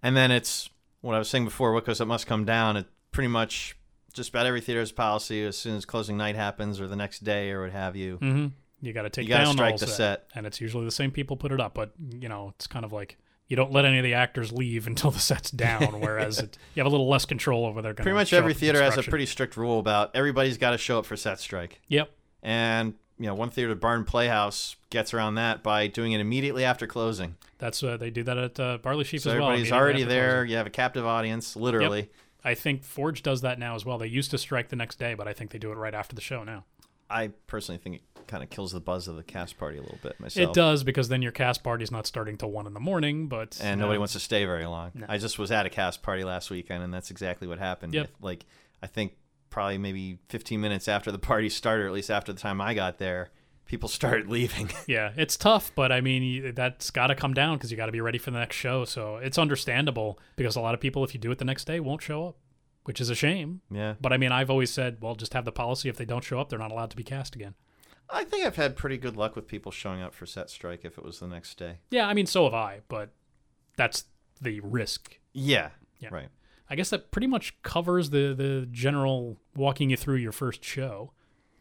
And 0.00 0.16
then 0.16 0.30
it's 0.30 0.70
what 1.00 1.16
I 1.16 1.18
was 1.18 1.28
saying 1.28 1.44
before, 1.44 1.72
what 1.72 1.84
goes 1.84 2.00
up 2.00 2.06
must 2.06 2.28
come 2.28 2.44
down. 2.44 2.76
It 2.76 2.86
pretty 3.10 3.28
much 3.28 3.76
just 4.12 4.30
about 4.30 4.46
every 4.46 4.60
theater's 4.60 4.92
policy 4.92 5.44
as 5.44 5.58
soon 5.58 5.76
as 5.76 5.84
closing 5.84 6.16
night 6.16 6.36
happens 6.36 6.80
or 6.80 6.86
the 6.86 6.96
next 6.96 7.24
day 7.24 7.50
or 7.50 7.62
what 7.62 7.72
have 7.72 7.96
you. 7.96 8.18
Mm-hmm. 8.18 8.46
You 8.82 8.92
got 8.92 9.02
to 9.02 9.10
take 9.10 9.24
You 9.24 9.30
gotta 9.30 9.44
down 9.44 9.52
strike 9.54 9.72
all 9.72 9.78
the 9.78 9.86
set. 9.86 9.96
set. 9.96 10.30
and 10.34 10.44
it's 10.46 10.60
usually 10.60 10.84
the 10.84 10.90
same 10.90 11.10
people 11.10 11.36
put 11.36 11.52
it 11.52 11.60
up. 11.60 11.72
But 11.74 11.92
you 12.20 12.28
know, 12.28 12.52
it's 12.56 12.66
kind 12.66 12.84
of 12.84 12.92
like 12.92 13.16
you 13.48 13.56
don't 13.56 13.72
let 13.72 13.84
any 13.84 13.98
of 13.98 14.04
the 14.04 14.14
actors 14.14 14.52
leave 14.52 14.86
until 14.92 15.10
the 15.10 15.18
set's 15.20 15.50
down. 15.50 16.00
whereas 16.00 16.38
it, 16.38 16.58
you 16.74 16.80
have 16.82 16.86
a 16.86 16.90
little 16.94 17.08
less 17.08 17.24
control 17.24 17.64
over 17.64 17.80
their. 17.80 17.94
Pretty 17.94 18.12
much 18.12 18.32
every 18.32 18.54
theater 18.54 18.82
has 18.82 18.98
a 18.98 19.02
pretty 19.02 19.26
strict 19.26 19.56
rule 19.56 19.78
about 19.78 20.10
everybody's 20.14 20.58
got 20.58 20.72
to 20.72 20.78
show 20.78 20.98
up 20.98 21.06
for 21.06 21.16
set 21.16 21.38
strike. 21.40 21.80
Yep. 21.88 22.10
And, 22.42 22.94
you 23.18 23.26
know, 23.26 23.34
one 23.34 23.50
theater, 23.50 23.74
Barn 23.76 24.04
Playhouse, 24.04 24.74
gets 24.90 25.14
around 25.14 25.36
that 25.36 25.62
by 25.62 25.86
doing 25.86 26.10
it 26.12 26.20
immediately 26.20 26.64
after 26.64 26.86
closing. 26.88 27.36
That's 27.58 27.80
uh, 27.84 27.96
they 27.96 28.10
do 28.10 28.24
that 28.24 28.36
at 28.36 28.58
uh, 28.60 28.78
Barley 28.78 29.04
Sheaf 29.04 29.22
So 29.22 29.30
as 29.30 29.38
well. 29.38 29.50
everybody's 29.50 29.70
already 29.72 30.02
there. 30.02 30.38
closing. 30.38 30.50
You 30.50 30.56
have 30.56 30.66
a 30.66 30.70
captive 30.70 31.06
audience, 31.06 31.54
literally. 31.54 32.10
I 32.44 32.54
think 32.54 32.82
Forge 32.82 33.22
does 33.22 33.42
that 33.42 33.60
now 33.60 33.76
as 33.76 33.84
well. 33.84 33.98
They 33.98 34.08
used 34.08 34.32
to 34.32 34.38
strike 34.38 34.70
the 34.70 34.76
next 34.76 34.98
day, 34.98 35.14
but 35.14 35.28
I 35.28 35.32
think 35.32 35.52
they 35.52 35.58
do 35.60 35.70
it 35.70 35.76
right 35.76 35.94
after 35.94 36.16
the 36.16 36.20
show 36.20 36.42
now. 36.42 36.64
I 37.08 37.28
personally 37.46 37.78
think 37.78 37.96
it 37.96 38.02
kind 38.26 38.42
of 38.42 38.50
kills 38.50 38.72
the 38.72 38.80
buzz 38.80 39.08
of 39.08 39.16
the 39.16 39.22
cast 39.22 39.58
party 39.58 39.78
a 39.78 39.82
little 39.82 39.98
bit 40.02 40.18
myself. 40.20 40.50
It 40.50 40.54
does 40.54 40.84
because 40.84 41.08
then 41.08 41.22
your 41.22 41.32
cast 41.32 41.62
party's 41.62 41.90
not 41.90 42.06
starting 42.06 42.36
till 42.36 42.50
one 42.50 42.66
in 42.66 42.74
the 42.74 42.80
morning, 42.80 43.28
but 43.28 43.58
and 43.62 43.80
nobody 43.80 43.98
wants 43.98 44.12
to 44.14 44.20
stay 44.20 44.44
very 44.44 44.66
long. 44.66 44.92
No. 44.94 45.06
I 45.08 45.18
just 45.18 45.38
was 45.38 45.50
at 45.50 45.66
a 45.66 45.70
cast 45.70 46.02
party 46.02 46.24
last 46.24 46.50
weekend, 46.50 46.82
and 46.82 46.92
that's 46.92 47.10
exactly 47.10 47.46
what 47.48 47.58
happened. 47.58 47.94
Yep. 47.94 48.10
Like, 48.20 48.46
I 48.82 48.86
think 48.86 49.16
probably 49.50 49.78
maybe 49.78 50.18
15 50.28 50.60
minutes 50.60 50.88
after 50.88 51.12
the 51.12 51.18
party 51.18 51.48
started, 51.48 51.84
or 51.84 51.86
at 51.86 51.92
least 51.92 52.10
after 52.10 52.32
the 52.32 52.40
time 52.40 52.60
I 52.60 52.72
got 52.74 52.98
there, 52.98 53.30
people 53.66 53.88
started 53.88 54.28
leaving. 54.28 54.70
Yeah, 54.86 55.12
it's 55.16 55.36
tough, 55.36 55.72
but 55.74 55.92
I 55.92 56.00
mean 56.00 56.54
that's 56.54 56.90
got 56.90 57.06
to 57.08 57.14
come 57.14 57.34
down 57.34 57.56
because 57.56 57.70
you 57.70 57.76
got 57.76 57.86
to 57.86 57.92
be 57.92 58.00
ready 58.00 58.18
for 58.18 58.30
the 58.30 58.38
next 58.38 58.56
show. 58.56 58.84
So 58.84 59.16
it's 59.16 59.38
understandable 59.38 60.18
because 60.36 60.56
a 60.56 60.60
lot 60.60 60.74
of 60.74 60.80
people, 60.80 61.04
if 61.04 61.14
you 61.14 61.20
do 61.20 61.30
it 61.30 61.38
the 61.38 61.44
next 61.44 61.64
day, 61.66 61.80
won't 61.80 62.02
show 62.02 62.28
up, 62.28 62.36
which 62.84 63.00
is 63.00 63.10
a 63.10 63.14
shame. 63.14 63.60
yeah. 63.70 63.94
But 64.00 64.12
I 64.12 64.16
mean, 64.16 64.32
I've 64.32 64.50
always 64.50 64.70
said, 64.70 64.98
well, 65.00 65.14
just 65.14 65.34
have 65.34 65.44
the 65.44 65.52
policy 65.52 65.88
if 65.88 65.96
they 65.96 66.04
don't 66.04 66.24
show 66.24 66.40
up, 66.40 66.48
they're 66.48 66.58
not 66.58 66.72
allowed 66.72 66.90
to 66.90 66.96
be 66.96 67.04
cast 67.04 67.34
again. 67.36 67.54
I 68.12 68.24
think 68.24 68.44
I've 68.44 68.56
had 68.56 68.76
pretty 68.76 68.98
good 68.98 69.16
luck 69.16 69.34
with 69.34 69.48
people 69.48 69.72
showing 69.72 70.02
up 70.02 70.14
for 70.14 70.26
set 70.26 70.50
strike 70.50 70.84
if 70.84 70.98
it 70.98 71.04
was 71.04 71.20
the 71.20 71.26
next 71.26 71.56
day. 71.58 71.78
Yeah, 71.90 72.06
I 72.06 72.14
mean, 72.14 72.26
so 72.26 72.44
have 72.44 72.54
I, 72.54 72.80
but 72.88 73.10
that's 73.76 74.04
the 74.40 74.60
risk. 74.60 75.18
Yeah. 75.32 75.70
Yeah. 75.98 76.10
Right. 76.12 76.28
I 76.68 76.74
guess 76.74 76.90
that 76.90 77.10
pretty 77.10 77.26
much 77.26 77.60
covers 77.62 78.10
the 78.10 78.34
the 78.34 78.66
general 78.70 79.38
walking 79.54 79.90
you 79.90 79.96
through 79.96 80.16
your 80.16 80.32
first 80.32 80.64
show. 80.64 81.12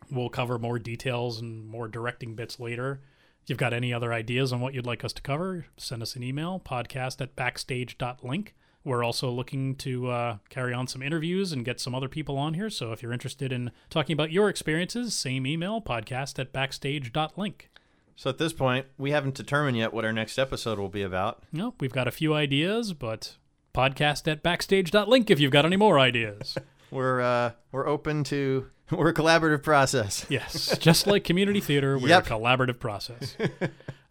We'll 0.09 0.29
cover 0.29 0.57
more 0.59 0.79
details 0.79 1.39
and 1.39 1.67
more 1.67 1.87
directing 1.87 2.35
bits 2.35 2.59
later. 2.59 3.01
If 3.43 3.49
you've 3.49 3.57
got 3.57 3.73
any 3.73 3.93
other 3.93 4.13
ideas 4.13 4.53
on 4.53 4.59
what 4.59 4.73
you'd 4.73 4.85
like 4.85 5.03
us 5.03 5.13
to 5.13 5.21
cover, 5.21 5.65
send 5.77 6.01
us 6.01 6.15
an 6.15 6.23
email, 6.23 6.61
podcast 6.63 7.21
at 7.21 7.35
backstage.link. 7.35 8.53
We're 8.83 9.03
also 9.03 9.29
looking 9.29 9.75
to 9.75 10.09
uh, 10.09 10.37
carry 10.49 10.73
on 10.73 10.87
some 10.87 11.01
interviews 11.01 11.51
and 11.51 11.63
get 11.63 11.79
some 11.79 11.93
other 11.93 12.09
people 12.09 12.37
on 12.37 12.55
here. 12.55 12.69
So 12.69 12.91
if 12.91 13.03
you're 13.03 13.13
interested 13.13 13.51
in 13.51 13.71
talking 13.89 14.13
about 14.13 14.31
your 14.31 14.49
experiences, 14.49 15.13
same 15.13 15.45
email, 15.45 15.81
podcast 15.81 16.39
at 16.39 16.51
backstage.link. 16.51 17.69
So 18.15 18.29
at 18.29 18.37
this 18.37 18.53
point, 18.53 18.87
we 18.97 19.11
haven't 19.11 19.35
determined 19.35 19.77
yet 19.77 19.93
what 19.93 20.05
our 20.05 20.13
next 20.13 20.37
episode 20.37 20.79
will 20.79 20.89
be 20.89 21.03
about. 21.03 21.43
Nope, 21.51 21.75
we've 21.79 21.93
got 21.93 22.07
a 22.07 22.11
few 22.11 22.33
ideas, 22.33 22.93
but 22.93 23.37
podcast 23.73 24.29
at 24.31 24.43
backstage.link 24.43 25.29
if 25.29 25.39
you've 25.39 25.51
got 25.51 25.65
any 25.65 25.77
more 25.77 25.99
ideas. 25.99 26.57
We're 26.91 27.21
uh, 27.21 27.51
we're 27.71 27.87
open 27.87 28.25
to 28.25 28.67
we're 28.97 29.09
a 29.09 29.13
collaborative 29.13 29.63
process. 29.63 30.25
Yes, 30.29 30.77
just 30.77 31.07
like 31.07 31.23
community 31.23 31.59
theater, 31.59 31.97
we're 31.97 32.09
Yep. 32.09 32.27
a 32.27 32.29
collaborative 32.29 32.79
process. 32.79 33.35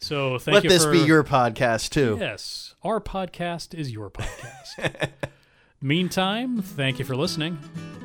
So 0.03 0.39
thank 0.39 0.55
Let 0.55 0.65
you 0.65 0.71
this 0.71 0.87
for, 0.87 0.93
be 0.93 1.01
your 1.01 1.23
podcast 1.23 1.91
too. 1.91 2.17
Yes, 2.19 2.75
our 2.83 3.03
podcast 3.03 3.75
is 3.75 3.91
your 3.93 4.09
podcast. 4.09 5.11
Meantime, 5.83 6.63
thank 6.63 6.99
you 6.99 7.05
for 7.05 7.15
listening. 7.15 7.59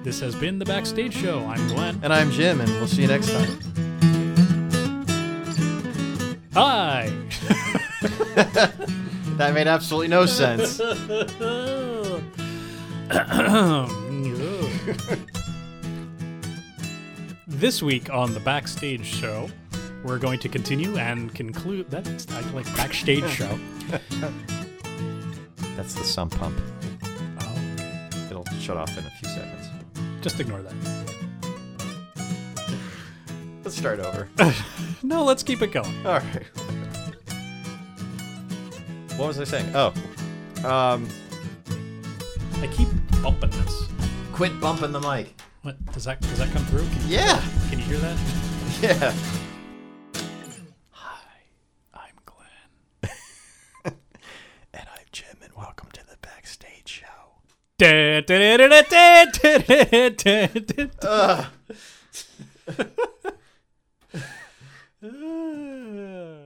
This 0.03 0.19
has 0.19 0.35
been 0.35 0.59
the 0.59 0.65
Backstage 0.65 1.13
Show. 1.15 1.39
I'm 1.45 1.65
Glenn. 1.69 1.97
And 2.03 2.11
I'm 2.11 2.31
Jim, 2.31 2.59
and 2.59 2.69
we'll 2.71 2.87
see 2.87 3.03
you 3.03 3.07
next 3.07 3.31
time. 3.31 3.47
Hi. 6.53 7.09
That 9.37 9.53
made 9.53 9.67
absolutely 9.67 10.09
no 10.09 10.25
sense. 10.25 10.79
this 17.59 17.81
week 17.81 18.11
on 18.13 18.33
the 18.33 18.39
Backstage 18.39 19.05
Show, 19.05 19.49
we're 20.03 20.19
going 20.19 20.39
to 20.39 20.49
continue 20.49 20.97
and 20.97 21.33
conclude. 21.33 21.89
That's 21.89 22.27
I 22.31 22.41
like 22.51 22.65
Backstage 22.75 23.27
Show. 23.29 23.59
That's 25.75 25.93
the 25.93 26.03
sump 26.03 26.35
pump. 26.37 26.59
Oh, 27.41 28.27
It'll 28.29 28.45
shut 28.59 28.77
off 28.77 28.97
in 28.97 29.05
a 29.05 29.09
few 29.09 29.29
seconds. 29.29 29.69
just 30.21 30.39
ignore 30.39 30.61
that. 30.61 30.73
Let's 33.63 33.77
start 33.77 33.99
over. 33.99 34.29
No, 35.03 35.23
let's 35.23 35.43
keep 35.43 35.61
it 35.61 35.71
going. 35.71 35.93
All 36.03 36.13
right. 36.13 36.43
What 39.17 39.27
was 39.27 39.39
I 39.39 39.43
saying? 39.43 39.71
Oh, 39.75 39.93
um, 40.67 41.07
I 42.59 42.67
keep 42.75 42.87
bumping 43.21 43.51
this. 43.51 43.83
Quit 44.33 44.59
bumping 44.59 44.93
the 44.93 45.01
mic. 45.01 45.34
What 45.65 45.83
does 45.93 46.03
that 46.03 46.21
does 46.21 46.37
that 46.37 46.51
come 46.51 46.63
through? 46.65 46.85
Can 46.89 47.07
you, 47.09 47.15
yeah. 47.15 47.41
Can 47.71 47.79
you 47.79 47.85
hear 47.85 47.97
that? 47.97 48.17
Yeah. 48.83 49.13
Hi, 50.91 51.41
I'm 51.91 52.13
Glenn. 52.23 52.69
and 54.73 54.85
I'm 54.87 55.05
Jim, 55.11 55.37
and 55.41 55.51
welcome 55.57 55.89
to 55.93 56.05
the 56.05 56.17
backstage 56.21 56.87
show. 56.87 57.07
Ugh. 65.03 66.44